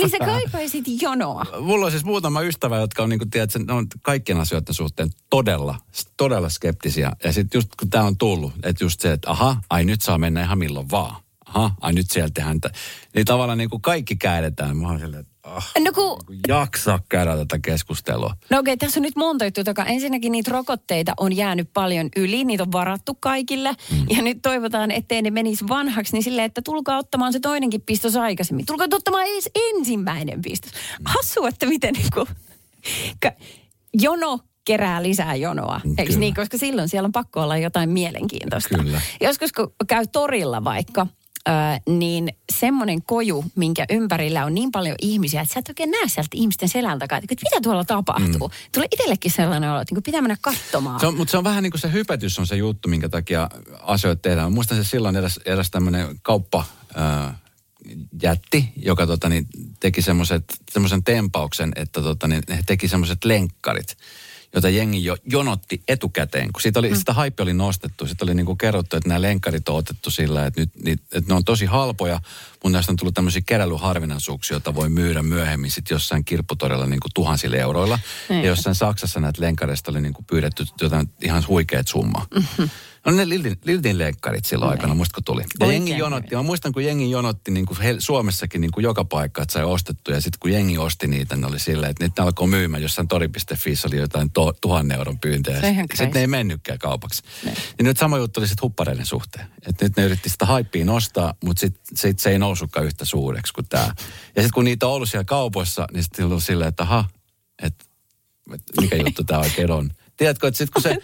[0.00, 1.44] Eli sä kaipaisit jonoa.
[1.60, 5.10] Mulla on siis muutama ystävä, jotka on, niin kuin, tiedät, ne on kaikkien asioiden suhteen
[5.30, 5.78] todella,
[6.16, 7.12] todella skeptisiä.
[7.24, 10.18] Ja sitten just kun tämä on tullut, että just se, että aha, ai nyt saa
[10.18, 11.16] mennä ihan milloin vaan.
[11.46, 12.60] Aha, ai nyt sieltä tehdään.
[12.60, 12.70] tä-
[13.14, 14.76] Niin tavallaan niin kuin kaikki käydetään.
[14.76, 16.18] Mä oon silleen, ah, No kun
[16.48, 18.34] jaksaa käydä tätä keskustelua.
[18.50, 19.64] No okei, tässä on nyt monta juttua.
[19.64, 19.84] takaa.
[19.86, 23.70] Ensinnäkin niitä rokotteita on jäänyt paljon yli, niitä on varattu kaikille.
[23.92, 24.06] Mm.
[24.16, 28.16] Ja nyt toivotaan, ettei ne menisi vanhaksi, niin silleen, että tulkaa ottamaan se toinenkin pistos
[28.16, 28.66] aikaisemmin.
[28.66, 30.70] Tulkaa ottamaan edes ensimmäinen pistos.
[31.04, 32.26] Hassu, että miten niinku,
[33.22, 33.32] ka-
[33.94, 35.80] jono kerää lisää jonoa.
[35.84, 36.18] Eikö Kyllä.
[36.18, 36.34] niin?
[36.34, 38.78] Koska silloin siellä on pakko olla jotain mielenkiintoista.
[38.78, 39.00] Kyllä.
[39.20, 41.06] Joskus kun käy torilla vaikka,
[41.48, 41.52] Ö,
[41.86, 46.28] niin semmoinen koju, minkä ympärillä on niin paljon ihmisiä, että sä et oikein näe sieltä
[46.34, 48.48] ihmisten selän takaa, että mitä tuolla tapahtuu.
[48.48, 48.54] Mm.
[48.74, 51.00] Tulee itsellekin sellainen olo, että niin pitää mennä katsomaan.
[51.00, 53.48] Se on, mutta se on vähän niin kuin se hypetys on se juttu, minkä takia
[53.82, 54.46] asioita tehdään.
[54.52, 56.64] Mä muistan se silloin eräs, eräs tämmöinen kauppa
[56.94, 57.38] ää,
[58.22, 59.46] jätti, joka tota, niin,
[59.80, 63.96] teki semmoisen tempauksen, että tota, niin, he teki semmoiset lenkkarit
[64.54, 66.96] jota jengi jo jonotti etukäteen, kun siitä oli, mm.
[66.96, 68.06] sitä hype oli nostettu.
[68.06, 71.34] Sitten oli niinku kerrottu, että nämä lenkkarit on otettu sillä, että, nyt, niin, että ne
[71.34, 72.20] on tosi halpoja,
[72.52, 77.56] mutta näistä on tullut tämmöisiä keräilyharvinaisuuksia, joita voi myydä myöhemmin sitten jossain kirpputorilla niinku tuhansilla
[77.56, 77.98] euroilla.
[78.28, 78.42] Niin.
[78.42, 82.26] Ja jossain Saksassa näitä lenkareista oli niinku pyydetty jotain ihan huikeat summaa.
[82.34, 82.70] Mm-hmm.
[83.06, 85.40] No ne Liltin, Liltin leikkarit silloin aikana, muista kun tuli.
[85.40, 89.04] Ja Oikein jengi jonotti, mä muistan kun jengi jonotti niin kuin Suomessakin niin kuin joka
[89.04, 90.10] paikka, että sai ostettu.
[90.10, 93.74] Ja sitten kun jengi osti niitä, ne oli silleen, että niitä alkoi myymään jossain tori.fi
[93.86, 95.60] oli jotain to, tuhannen euron pyyntöjä.
[95.94, 97.22] Sitten ne ei mennytkään kaupaksi.
[97.78, 99.46] Ja nyt sama juttu oli sitten huppareiden suhteen.
[99.66, 103.52] Että nyt ne yritti sitä haippia nostaa, mutta sitten sit se ei noussutkaan yhtä suureksi
[103.52, 103.84] kuin tämä.
[104.36, 107.04] Ja sitten kun niitä on ollut siellä kaupoissa, niin sitten oli silleen, että aha,
[107.62, 107.84] että
[108.54, 109.90] että mikä juttu tämä oikein on.
[110.20, 110.98] Tiedätkö, että sitten kun se,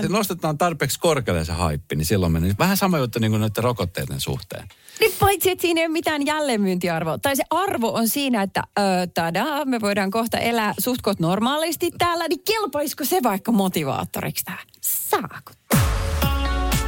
[0.02, 3.64] se nostetaan tarpeeksi korkealle se haippi, niin silloin menee vähän sama juttu niin kuin noiden
[3.64, 4.68] rokotteiden suhteen.
[5.00, 7.18] Niin paitsi, että siinä ei ole mitään jälleenmyyntiarvoa.
[7.18, 8.82] Tai se arvo on siinä, että ö,
[9.14, 14.66] tadaa, me voidaan kohta elää suhtkot normaalisti täällä, niin kelpaisiko se vaikka motivaattoriksi tähän?
[14.80, 15.52] Saako?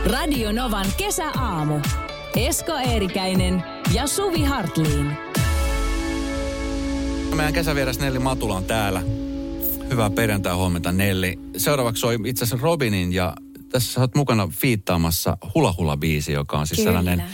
[0.07, 1.81] Radio Novan kesäaamu.
[2.37, 3.63] Esko Eerikäinen
[3.95, 5.17] ja Suvi Hartliin.
[7.35, 9.28] Meidän kesävieras Nelli Matula on täällä.
[9.91, 11.39] Hyvää perjantai huomenta Nelli.
[11.57, 13.35] Seuraavaksi soi itse asiassa Robinin ja
[13.69, 16.89] tässä sä oot mukana fiittaamassa Hula Hula biisi, joka on siis Kyllä.
[16.89, 17.25] sellainen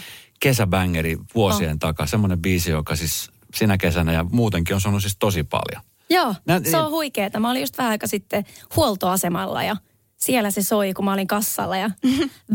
[0.41, 1.79] kesäbängeri vuosien oh.
[1.79, 2.07] takaa.
[2.07, 5.83] Semmoinen biisi, joka siis sinä kesänä ja muutenkin on sanonut siis tosi paljon.
[6.11, 7.41] Joo, Nä- se on huikeeta.
[7.41, 8.45] Mä olin just vähän aika sitten
[8.77, 9.77] huoltoasemalla ja
[10.17, 11.91] siellä se soi, kun mä olin kassalla ja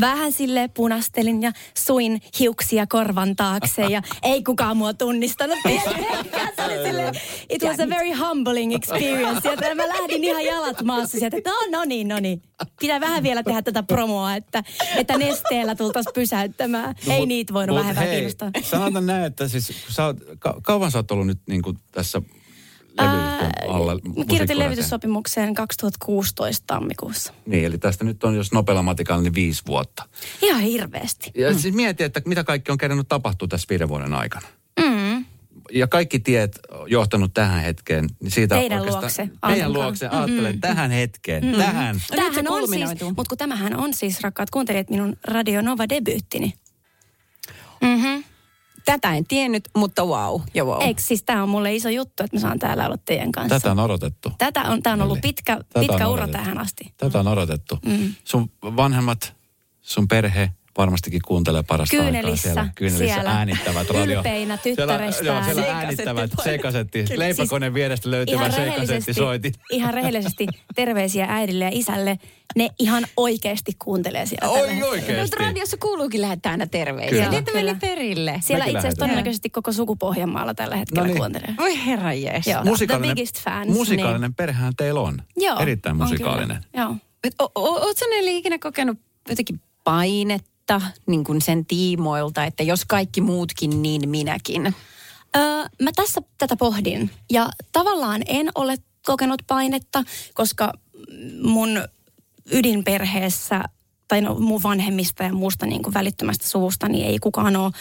[0.00, 5.58] vähän sille punastelin ja suin hiuksia korvan taakse ja ei kukaan mua tunnistanut.
[5.62, 5.90] Tiedätkö?
[6.56, 7.12] se oli sille,
[7.48, 9.48] it was a very humbling experience.
[9.48, 12.42] Ja mä lähdin ihan jalat maassa sieltä, että no, no niin, no niin.
[12.80, 14.62] Pitää vähän vielä tehdä tätä promoa, että,
[14.96, 16.94] että nesteellä tultaisiin pysäyttämään.
[17.06, 18.50] No, ei niitä voinut hei, kiinnostaa.
[18.62, 22.22] Sanotaan näin, että siis sä oot, ka- kauan sä oot ollut nyt niin kuin tässä
[23.68, 27.32] alla Mä kirjoitin levytyssopimukseen 2016 tammikuussa.
[27.46, 30.08] Niin, eli tästä nyt on, jos nopealla matikalla, niin viisi vuotta.
[30.42, 31.30] Ihan hirveästi.
[31.34, 31.58] Ja mm.
[31.58, 34.46] siis mieti, että mitä kaikki on kerännyt tapahtua tässä viiden vuoden aikana.
[34.80, 35.24] Mm.
[35.72, 38.06] Ja kaikki tiet johtanut tähän hetkeen.
[38.20, 41.52] Niin siitä Teidän luokse, Meidän Aamon luokse, ajattelen, tähän hetkeen, Mm.
[41.52, 42.00] tähän.
[42.00, 46.52] se Tämähän on siis, mutta kun tämähän on siis, rakkaat kuuntelijat, minun Radio Nova-debyyttini.
[47.82, 48.24] Mm-hmm.
[48.84, 50.82] Tätä en tiennyt, mutta wow ja wow.
[50.82, 53.60] Eikö siis tämä on mulle iso juttu, että mä saan täällä olla teidän kanssa.
[53.60, 54.32] Tätä on odotettu.
[54.38, 56.32] Tätä on, tämä on ollut Eli pitkä, pitkä on ura odotettu.
[56.32, 56.92] tähän asti.
[56.96, 57.78] Tätä on odotettu.
[57.86, 58.14] Mm.
[58.24, 59.34] Sun vanhemmat,
[59.82, 60.50] sun perhe
[60.80, 62.68] varmastikin kuuntelee parasta aikaa Kyynelissä, siellä.
[62.74, 63.30] Kyynelissä siellä.
[63.30, 64.16] äänittävät radio.
[64.18, 65.26] Ylpeinä Siellä, tyttärestään.
[65.26, 67.04] joo, siellä Sekasetti äänittävät sekasetti.
[67.16, 69.52] Leipäkoneen vierestä löytyvä sekasetti soitin.
[69.70, 72.18] ihan rehellisesti terveisiä äidille ja isälle.
[72.56, 75.20] Ne ihan oikeasti kuuntelee siellä Oi, oikeesti?
[75.22, 77.10] Mutta radiossa kuuluukin lähettää aina terveisiä.
[77.24, 77.30] Kyllä.
[77.30, 78.36] Niitä meni perille.
[78.40, 81.16] Siellä Mekin itse asiassa todennäköisesti koko sukupohjanmaalla tällä hetkellä No niin.
[81.18, 81.54] kuuntelee.
[81.58, 82.46] Voi herra jees.
[82.46, 82.64] Joo.
[82.64, 84.34] Musikaalinen, The biggest fans, musikaalinen niin.
[84.34, 85.22] perhehän teillä on.
[85.36, 86.64] Joo, Erittäin musikaalinen.
[86.76, 86.94] Joo.
[87.24, 90.49] Et o- o- Ootko Nelli ikinä kokenut jotenkin painetta
[91.06, 94.74] niin kuin sen tiimoilta, että jos kaikki muutkin, niin minäkin?
[95.36, 95.42] Öö,
[95.82, 100.04] mä tässä tätä pohdin ja tavallaan en ole kokenut painetta,
[100.34, 100.72] koska
[101.42, 101.84] mun
[102.52, 103.64] ydinperheessä
[104.08, 107.72] tai no, mun vanhemmista ja muusta niin kuin välittömästä suvusta, niin ei kukaan ole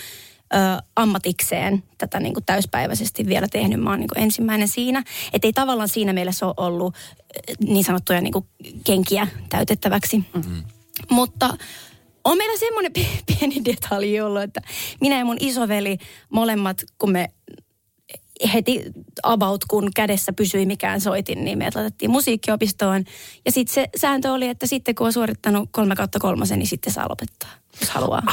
[0.53, 0.57] ö,
[0.95, 3.79] ammatikseen tätä niin kuin täyspäiväisesti vielä tehnyt.
[3.79, 5.03] Mä oon niin kuin ensimmäinen siinä.
[5.33, 6.95] Että ei tavallaan siinä mielessä ole ollut
[7.59, 8.45] niin sanottuja niin kuin
[8.83, 10.17] kenkiä täytettäväksi.
[10.17, 10.63] Mm-hmm.
[11.09, 11.57] Mutta
[12.31, 14.61] on meillä semmoinen pi- pieni detalji ollut, että
[15.01, 15.97] minä ja mun isoveli
[16.29, 17.29] molemmat, kun me
[18.53, 18.83] heti
[19.23, 23.03] about kun kädessä pysyi mikään soitin, niin me laitettiin musiikkiopistoon.
[23.45, 26.93] Ja sitten se sääntö oli, että sitten kun on suorittanut kolme kautta kolmosen, niin sitten
[26.93, 27.49] saa lopettaa,
[27.81, 28.23] jos haluaa.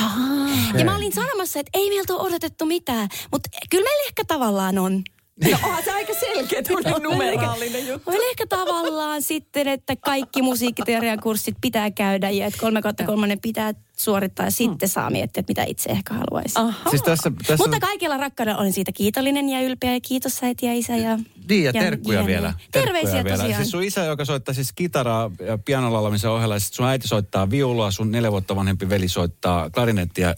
[0.78, 4.78] Ja mä olin sanomassa, että ei meiltä ole odotettu mitään, mutta kyllä meillä ehkä tavallaan
[4.78, 5.02] on.
[5.44, 8.10] No onhan se aika selkeä tämmöinen numeraalinen juttu.
[8.10, 13.40] On ehkä tavallaan sitten, että kaikki musiikkiteorian kurssit pitää käydä ja että kolme kautta kolmonen
[13.40, 16.54] pitää suorittaa ja sitten saa miettiä, että mitä itse ehkä haluaisi.
[16.60, 16.90] Aha.
[16.90, 20.74] Siis tässä, tässä Mutta kaikilla rakkaudella olen siitä kiitollinen ja ylpeä ja kiitos äiti ja
[20.74, 21.18] isä ja...
[21.48, 22.26] Niin, ja ja terkkuja jne.
[22.26, 22.54] vielä.
[22.72, 23.36] Terveisiä vielä.
[23.36, 23.62] tosiaan.
[23.62, 27.50] Siis sun isä, joka soittaa siis kitaraa ja pianolaulamisen ohella, ja sit sun äiti soittaa
[27.50, 30.34] viulua, sun neljä vuotta vanhempi veli soittaa klarinettia.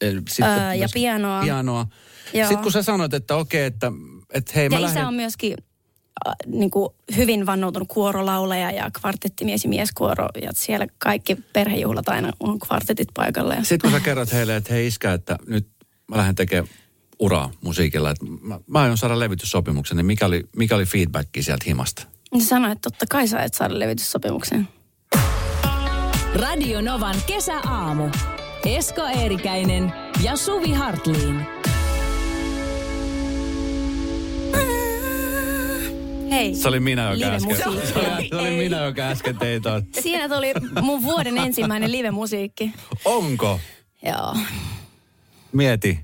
[0.00, 1.42] eh, Sitten Öö, ja pianoa.
[1.42, 1.86] Pianoa.
[2.34, 2.48] Joo.
[2.48, 3.92] Sitten kun sä sanoit, että okei, että,
[4.34, 4.98] että hei mä Ja lähden...
[4.98, 5.54] isä on myöskin
[6.28, 10.28] äh, niin kuin hyvin vannoutunut kuorolaulaja ja kvartettimies ja mieskuoro.
[10.42, 13.54] Ja siellä kaikki perhejuhlat aina on kvartetit paikalla.
[13.54, 13.64] Ja...
[13.64, 15.68] Sitten kun sä kerrot heille, että hei iskä, että nyt
[16.08, 16.68] mä lähden tekemään
[17.18, 21.64] uraa musiikilla, että mä, mä aion saada levytyssopimuksen, niin mikä oli, mikä oli feedbacki sieltä
[21.66, 22.06] himasta?
[22.32, 24.68] Niin sanoi, että totta kai sä et saada levityssopimuksen.
[26.34, 28.08] Radio Novan kesäaamu.
[28.66, 31.46] Esko Eerikäinen ja Suvi Hartliin.
[36.32, 36.54] Hei.
[36.54, 39.82] Se oli minä, joka äsken, se oli, se oli minä, joka äsken tein ton.
[40.00, 40.52] Siinä tuli
[40.82, 42.72] mun vuoden ensimmäinen live-musiikki.
[43.04, 43.60] Onko?
[44.02, 44.36] Joo.
[45.52, 46.00] Mieti.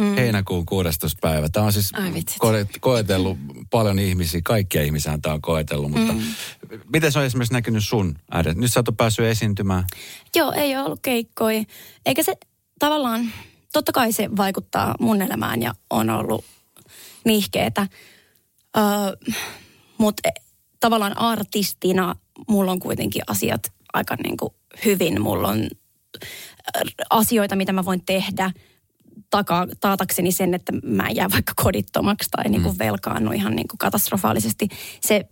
[0.00, 0.14] mm.
[0.14, 1.18] heinäkuun 16.
[1.20, 1.48] päivä.
[1.48, 1.92] Tämä on siis
[2.44, 3.38] ko- koetellut
[3.70, 6.22] paljon ihmisiä, kaikkia ihmisiä tämä on koetellut, mutta mm.
[6.92, 8.60] miten se on esimerkiksi näkynyt sun ääressä?
[8.60, 9.84] Nyt sä oot päässyt esiintymään.
[10.36, 11.62] Joo, ei ole ollut keikkoja.
[12.06, 12.34] Eikä se
[12.78, 13.32] tavallaan,
[13.72, 16.44] totta kai se vaikuttaa mun elämään ja on ollut
[17.24, 17.86] nihkeetä.
[18.76, 19.34] Öö,
[20.02, 20.28] Mutta
[20.80, 22.16] tavallaan artistina
[22.48, 25.22] mulla on kuitenkin asiat aika niin kuin hyvin.
[25.22, 26.80] Mulla on ö,
[27.10, 28.50] asioita, mitä mä voin tehdä
[29.30, 33.68] takaa, taatakseni sen, että mä en jää vaikka kodittomaksi tai niin kuin velkaannu ihan niin
[33.68, 34.68] kuin katastrofaalisesti.
[35.00, 35.24] Se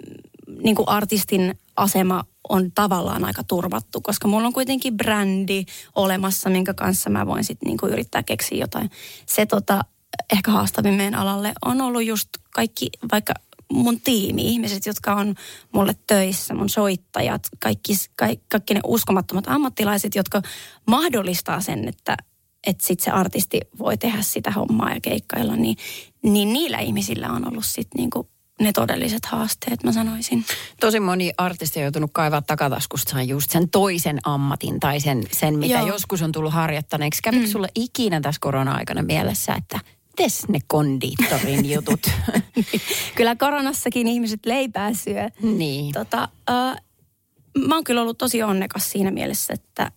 [0.62, 5.64] niin kuin artistin asema on tavallaan aika turvattu, koska mulla on kuitenkin brändi
[5.94, 8.90] olemassa, minkä kanssa mä voin sitten niin kuin yrittää keksiä jotain.
[9.26, 9.84] Se tota,
[10.32, 13.34] ehkä haastavin meidän alalle on ollut just kaikki, vaikka
[13.72, 15.34] mun tiimi, ihmiset, jotka on
[15.72, 20.42] mulle töissä, mun soittajat, kaikki, kaikki, kaikki ne uskomattomat ammattilaiset, jotka
[20.86, 22.16] mahdollistaa sen, että
[22.66, 25.76] että sit se artisti voi tehdä sitä hommaa ja keikkailla, niin,
[26.22, 30.44] niin niillä ihmisillä on ollut sitten niinku ne todelliset haasteet, mä sanoisin.
[30.80, 35.74] Tosi moni artisti on joutunut kaivaa takataskustaan just sen toisen ammatin tai sen, sen mitä
[35.74, 35.86] Joo.
[35.86, 37.22] joskus on tullut harjoittaneeksi.
[37.22, 37.50] Kävikö mm.
[37.50, 39.80] sulle ikinä tässä korona-aikana mielessä, että
[40.16, 42.00] tes ne kondiittorin jutut?
[43.16, 45.28] Kyllä koronassakin ihmiset leipää syö.
[45.42, 45.92] niin.
[45.92, 46.76] Tota, äh,
[47.58, 49.92] mä oon kyllä ollut tosi onnekas siinä mielessä, että,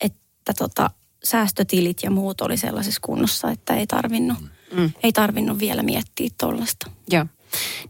[0.00, 0.90] että tota,
[1.24, 4.38] säästötilit ja muut oli sellaisessa kunnossa, että ei tarvinnut,
[4.76, 4.92] mm.
[5.02, 6.90] ei tarvinnut vielä miettiä tollasta.
[7.10, 7.26] Joo.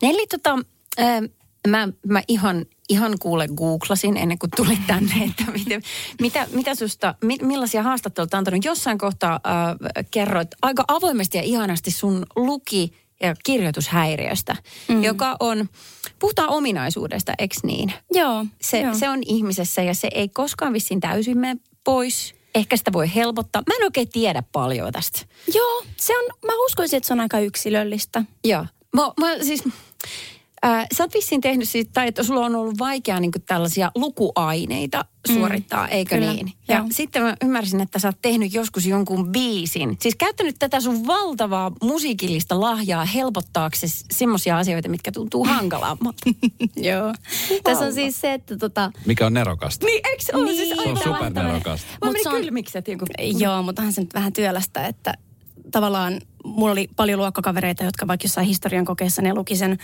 [0.03, 0.59] Nelli, tota,
[0.99, 1.23] ää,
[1.69, 5.83] mä, mä ihan, ihan kuule googlasin ennen kuin tulit tänne, että miten,
[6.21, 8.65] mitä, mitä susta, mi, millaisia haastatteluita on antanut.
[8.65, 14.57] Jossain kohtaa äh, kerroit aika avoimesti ja ihanasti sun luki- ja kirjoitushäiriöstä,
[14.89, 15.05] mm.
[15.05, 15.69] joka on,
[16.19, 17.93] puhutaan ominaisuudesta, eks niin?
[18.11, 18.47] Joo.
[18.63, 18.95] Se, joo.
[18.95, 22.35] se on ihmisessä ja se ei koskaan vissiin täysin mene pois.
[22.55, 23.63] Ehkä sitä voi helpottaa.
[23.67, 25.21] Mä en oikein tiedä paljon tästä.
[25.55, 28.25] Joo, se on, mä uskoisin, että se on aika yksilöllistä.
[28.45, 28.67] Joo.
[28.97, 29.65] Mä, mä siis,
[30.67, 35.05] äh, sä oot vissiin tehnyt siitä, tai että sulla on ollut vaikea niin tällaisia lukuaineita
[35.33, 36.53] suorittaa, mm, eikö kyllä, niin?
[36.69, 36.87] Ja joo.
[36.91, 39.97] sitten mä ymmärsin, että sä oot tehnyt joskus jonkun biisin.
[40.01, 46.31] Siis käyttänyt tätä sun valtavaa musiikillista lahjaa helpottaaksesi semmoisia asioita, mitkä tuntuu hankalammalta.
[46.77, 47.15] Joo.
[47.65, 49.87] Tässä on siis se, että tota, Mikä on nerokasta?
[49.87, 50.45] niin, eikö se ole?
[50.45, 51.87] Niin, siis Se on aivan supernerokasta.
[51.91, 53.05] Mä Mut menin se on- kylmikset joku.
[53.39, 55.15] Joo, mutta onhan se nyt vähän työlästä, että
[55.71, 59.79] tavallaan mulla oli paljon luokkakavereita, jotka vaikka jossain historian kokeessa ne luki sen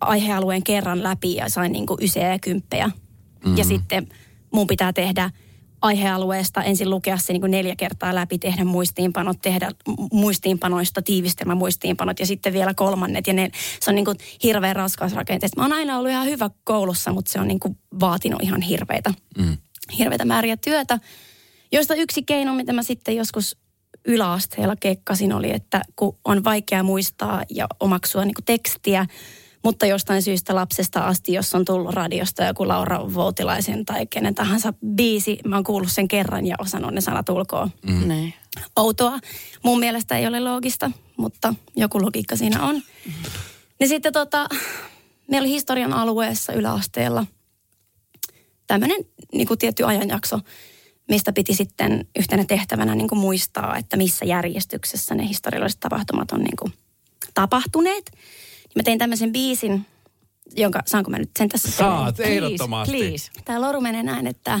[0.00, 2.86] aihealueen kerran läpi ja sain niinku yseä ja kymppejä.
[2.86, 3.56] Mm-hmm.
[3.56, 4.08] Ja sitten
[4.52, 5.30] mun pitää tehdä
[5.82, 11.54] aihealueesta ensin lukea se niin kuin neljä kertaa läpi, tehdä muistiinpanot, tehdä mu- muistiinpanoista tiivistelmä
[11.54, 13.26] muistiinpanot ja sitten vielä kolmannet.
[13.26, 13.50] Ja ne,
[13.80, 15.60] se on niin kuin hirveän raskas rakenteesta.
[15.60, 19.14] Mä oon aina ollut ihan hyvä koulussa, mutta se on niin kuin vaatinut ihan hirveitä,
[19.38, 19.56] mm.
[19.98, 20.98] hirveitä määriä työtä.
[21.72, 23.56] Joista yksi keino, mitä mä sitten joskus
[24.04, 29.06] yläasteella kekkasin, oli, että kun on vaikea muistaa ja omaksua niin kuin tekstiä,
[29.64, 34.74] mutta jostain syystä lapsesta asti, jos on tullut radiosta joku Laura Voutilaisen tai kenen tahansa
[34.86, 37.70] biisi, mä oon kuullut sen kerran ja osannut ne sanat ulkoa.
[37.86, 38.08] Mm.
[38.08, 38.34] Niin.
[38.76, 39.18] Outoa.
[39.62, 42.82] Mun mielestä ei ole loogista, mutta joku logiikka siinä on.
[43.80, 44.48] Niin sitten tota,
[45.30, 47.26] meillä oli historian alueessa yläasteella
[48.66, 50.40] tämmöinen niin kuin tietty ajanjakso,
[51.08, 56.40] mistä piti sitten yhtenä tehtävänä niin kuin muistaa, että missä järjestyksessä ne historialliset tapahtumat on
[56.40, 56.72] niin kuin
[57.34, 58.10] tapahtuneet.
[58.68, 59.86] Niin mä tein tämmöisen biisin,
[60.56, 61.70] jonka, saanko mä nyt sen tässä?
[61.70, 62.96] Saat, ehdottomasti.
[62.96, 63.30] Please.
[63.44, 64.60] Tämä loru menee näin, että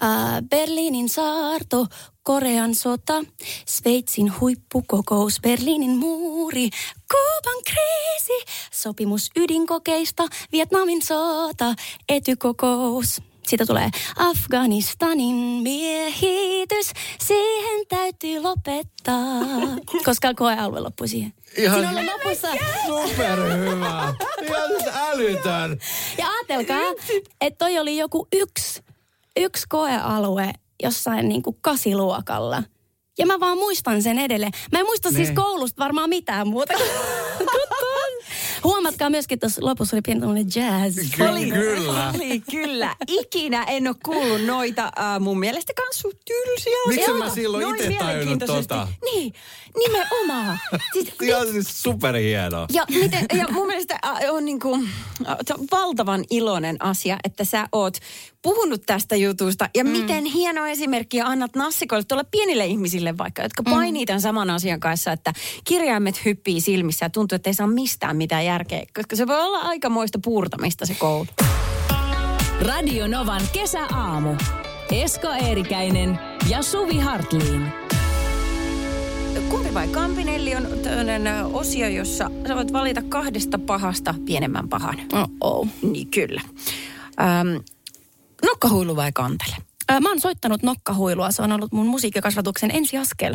[0.00, 1.86] ää, Berliinin saarto,
[2.22, 3.24] Korean sota,
[3.66, 6.70] Sveitsin huippukokous, Berliinin muuri,
[7.12, 11.74] Kuuban kriisi, sopimus ydinkokeista, Vietnamin sota,
[12.08, 13.22] etykokous.
[13.50, 16.90] Siitä tulee Afganistanin miehitys,
[17.20, 19.40] siihen täytyy lopettaa.
[20.04, 21.32] Koska koealue loppui siihen.
[21.56, 22.48] Ihan Siinä on lopussa.
[22.86, 24.14] superhyvä.
[24.46, 24.70] Ihan
[25.10, 25.78] älytön.
[26.18, 26.92] Ja ajatelkaa,
[27.40, 28.82] että toi oli joku yksi,
[29.36, 32.62] yksi koealue jossain niin kuin kasiluokalla.
[33.18, 34.52] Ja mä vaan muistan sen edelleen.
[34.72, 35.34] Mä en muista siis Niin.
[35.36, 36.74] koulusta varmaan mitään muuta.
[36.78, 36.88] kuin-
[38.64, 40.96] Huomatkaa myöskin, että tuossa lopussa oli pieni tämmöinen jazz.
[40.96, 42.12] Ky- kyllä.
[42.14, 42.96] Oli kyllä.
[43.08, 46.76] Ikinä en ole kuullut noita äh, mun mielestä kans sun tylsiä.
[46.88, 48.88] Miksi mä silloin ite tajunnut tota?
[49.04, 49.32] Niin,
[49.78, 50.58] nimenomaan.
[50.92, 52.66] Siis, Ihan siis superhienoa.
[52.72, 54.88] ja, miten, ja mun mielestä äh, on niin kuin,
[55.28, 55.36] äh,
[55.72, 57.96] valtavan iloinen asia, että sä oot
[58.42, 59.68] puhunut tästä jutusta.
[59.76, 59.90] Ja mm.
[59.90, 65.12] miten hieno esimerkki annat nassikoille tuolla pienille ihmisille vaikka, jotka painii tämän saman asian kanssa,
[65.12, 65.32] että
[65.64, 68.84] kirjaimet hyppii silmissä ja tuntuu, että ei saa mistään mitään järkeä.
[68.96, 71.26] Koska se voi olla aikamoista puurtamista se koulu.
[72.60, 74.34] Radio Novan kesäaamu.
[74.92, 76.18] Esko Eerikäinen
[76.50, 77.72] ja Suvi Hartliin.
[79.70, 84.96] Tommi vai Kampinelli on tämmöinen osio, jossa sä voit valita kahdesta pahasta pienemmän pahan.
[85.40, 85.68] Oh.
[85.82, 86.40] Niin kyllä.
[87.20, 87.56] Ähm,
[88.46, 89.56] nokkahuilu vai kantele?
[90.00, 91.30] Mä oon soittanut nokkahuilua.
[91.30, 93.34] Se on ollut mun musiikkikasvatuksen ensiaskel.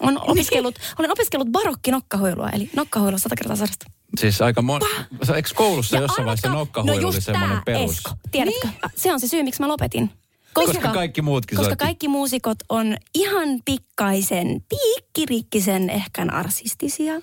[0.00, 3.86] On opiskellut, olen opiskellut barokki nokkahuilua, eli nokkahuilua sata kertaa sadasta.
[4.20, 4.80] Siis aika mon...
[5.36, 7.90] Eikö koulussa Ja jossain vaiheessa arvatkaa- nokkahuilu no oli semmoinen perus?
[7.96, 8.68] Esko, tiedätkö?
[8.68, 8.90] Niin?
[8.96, 10.10] Se on se syy, miksi mä lopetin.
[10.52, 11.84] Koska kaikki muutkin Koska soitti.
[11.84, 17.14] kaikki muusikot on ihan pikkaisen, piikkirikkisen ehkä narsistisia.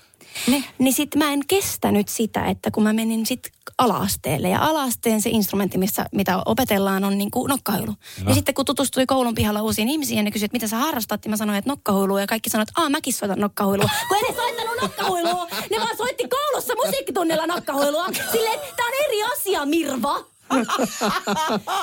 [0.46, 0.64] Ne.
[0.78, 4.48] Niin sit mä en kestänyt sitä, että kun mä menin sit ala-asteelle.
[4.48, 7.94] Ja ala-asteen se instrumentti, missä, mitä opetellaan, on niinku nokkahuilu.
[8.28, 11.24] Ja sitten kun tutustui koulun pihalla uusiin ihmisiin ja ne kysyi, että mitä sä harrastat,
[11.24, 12.20] niin mä sanoin, että nokkahuilua.
[12.20, 13.90] Ja kaikki sanoivat, että mäkin soitan nokkahuilua.
[14.08, 18.06] Kun ne soittanut nokkahuilua, ne vaan soitti koulussa musiikkitunnilla nokkahuilua.
[18.32, 20.31] Silleen, tää on eri asia, Mirva.
[20.54, 20.66] Niin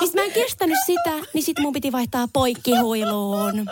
[0.00, 3.66] sit mä en kestänyt sitä, niin sit mun piti vaihtaa poikkihuiluun.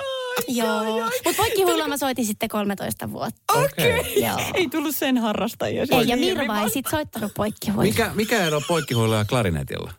[0.48, 0.84] Joo.
[1.24, 3.52] Mutta poikkihuilua mä soitin sitten 13 vuotta.
[3.54, 4.22] Okei.
[4.24, 4.36] Joo.
[4.54, 5.86] Ei tullut sen harrastajia.
[5.90, 7.82] Ei, ja Mirva ei sit soittanut poikkihuilua.
[7.82, 9.92] Mikä, mikä ero poikkihuilulla ja klarinetilla?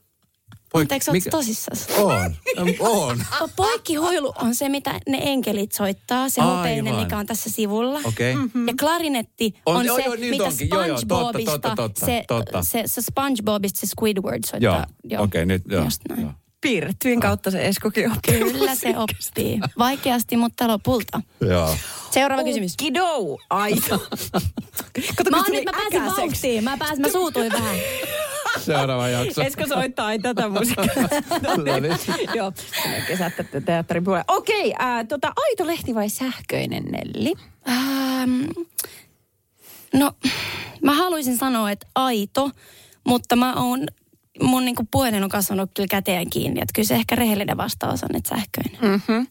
[0.73, 1.87] Mutta eikö oot tosissas?
[1.97, 2.35] On.
[2.79, 3.23] on.
[3.55, 6.57] Poikkihuilu on se, mitä ne enkelit soittaa, se Aivan.
[6.57, 7.99] hopeinen, mikä on tässä sivulla.
[8.03, 8.35] Okei.
[8.35, 8.67] Mm-hmm.
[8.67, 10.69] Ja klarinetti On- on, joo, se, joo, niin mitä onkin.
[10.69, 12.63] Joo, joo, totta, SpongeBobista, totta, totta, se, totta.
[12.63, 15.21] Se, se SpongeBobista se Squidward Joo, soittaa.
[15.23, 15.83] okei, nyt joo.
[15.83, 16.21] Just näin.
[16.21, 16.31] joo.
[16.61, 18.39] Piirrettyjen kautta se Eskokin oppii.
[18.51, 19.59] Kyllä se oppii.
[19.77, 21.21] Vaikeasti, mutta lopulta.
[21.49, 21.75] Joo.
[22.11, 22.73] Seuraava kysymys.
[22.77, 23.97] Kidou, aito.
[25.17, 26.63] Kato, Mä, oon nyt, mä pääsin vauhtiin.
[26.63, 27.75] Mä, pääsin, mä suutuin vähän.
[28.59, 29.41] Seuraava jakso.
[29.41, 30.93] Esko soittaa ei tätä musiikkia.
[31.47, 31.97] No niin.
[32.35, 32.53] Joo,
[32.85, 34.25] menee kesät te- teatterin puolelle.
[34.27, 37.33] Okei, äh, tota, aito lehti vai sähköinen Nelli?
[37.69, 38.41] Ähm,
[39.93, 40.11] no,
[40.83, 42.51] mä haluaisin sanoa, että aito,
[43.03, 43.87] mutta mä oon,
[44.41, 46.61] mun niinku puhelin on kasvanut kyllä käteen kiinni.
[46.61, 48.81] Että kyllä se ehkä rehellinen vastaus on, että sähköinen.
[48.81, 49.27] Mm-hmm.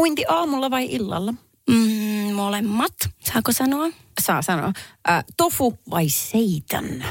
[0.00, 1.34] Uinti aamulla vai illalla?
[1.70, 3.88] Mm, molemmat, saako sanoa?
[4.20, 4.72] Saa sanoa.
[5.10, 7.04] Äh, tofu vai seitan?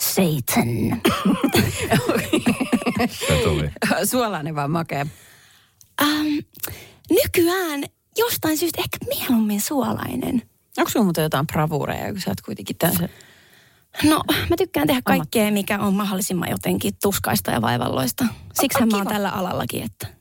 [0.00, 1.02] Satan.
[3.08, 3.70] Se tuli.
[4.10, 5.06] Suolainen vai makea?
[6.02, 6.38] Ähm,
[7.10, 7.84] nykyään
[8.16, 10.42] jostain syystä ehkä mieluummin suolainen.
[10.78, 13.10] Onko sulla muuten jotain bravuureja, kun sä oot kuitenkin tämmöisen...
[14.04, 18.24] No, mä tykkään tehdä kaikkea, mikä on mahdollisimman jotenkin tuskaista ja vaivalloista.
[18.60, 20.06] Siksi mä oon tällä alallakin, että...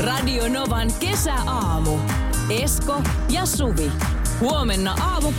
[0.00, 1.98] Radio Novan kesäaamu.
[2.62, 3.92] Esko ja Suvi.
[4.40, 5.32] Huomenna aamu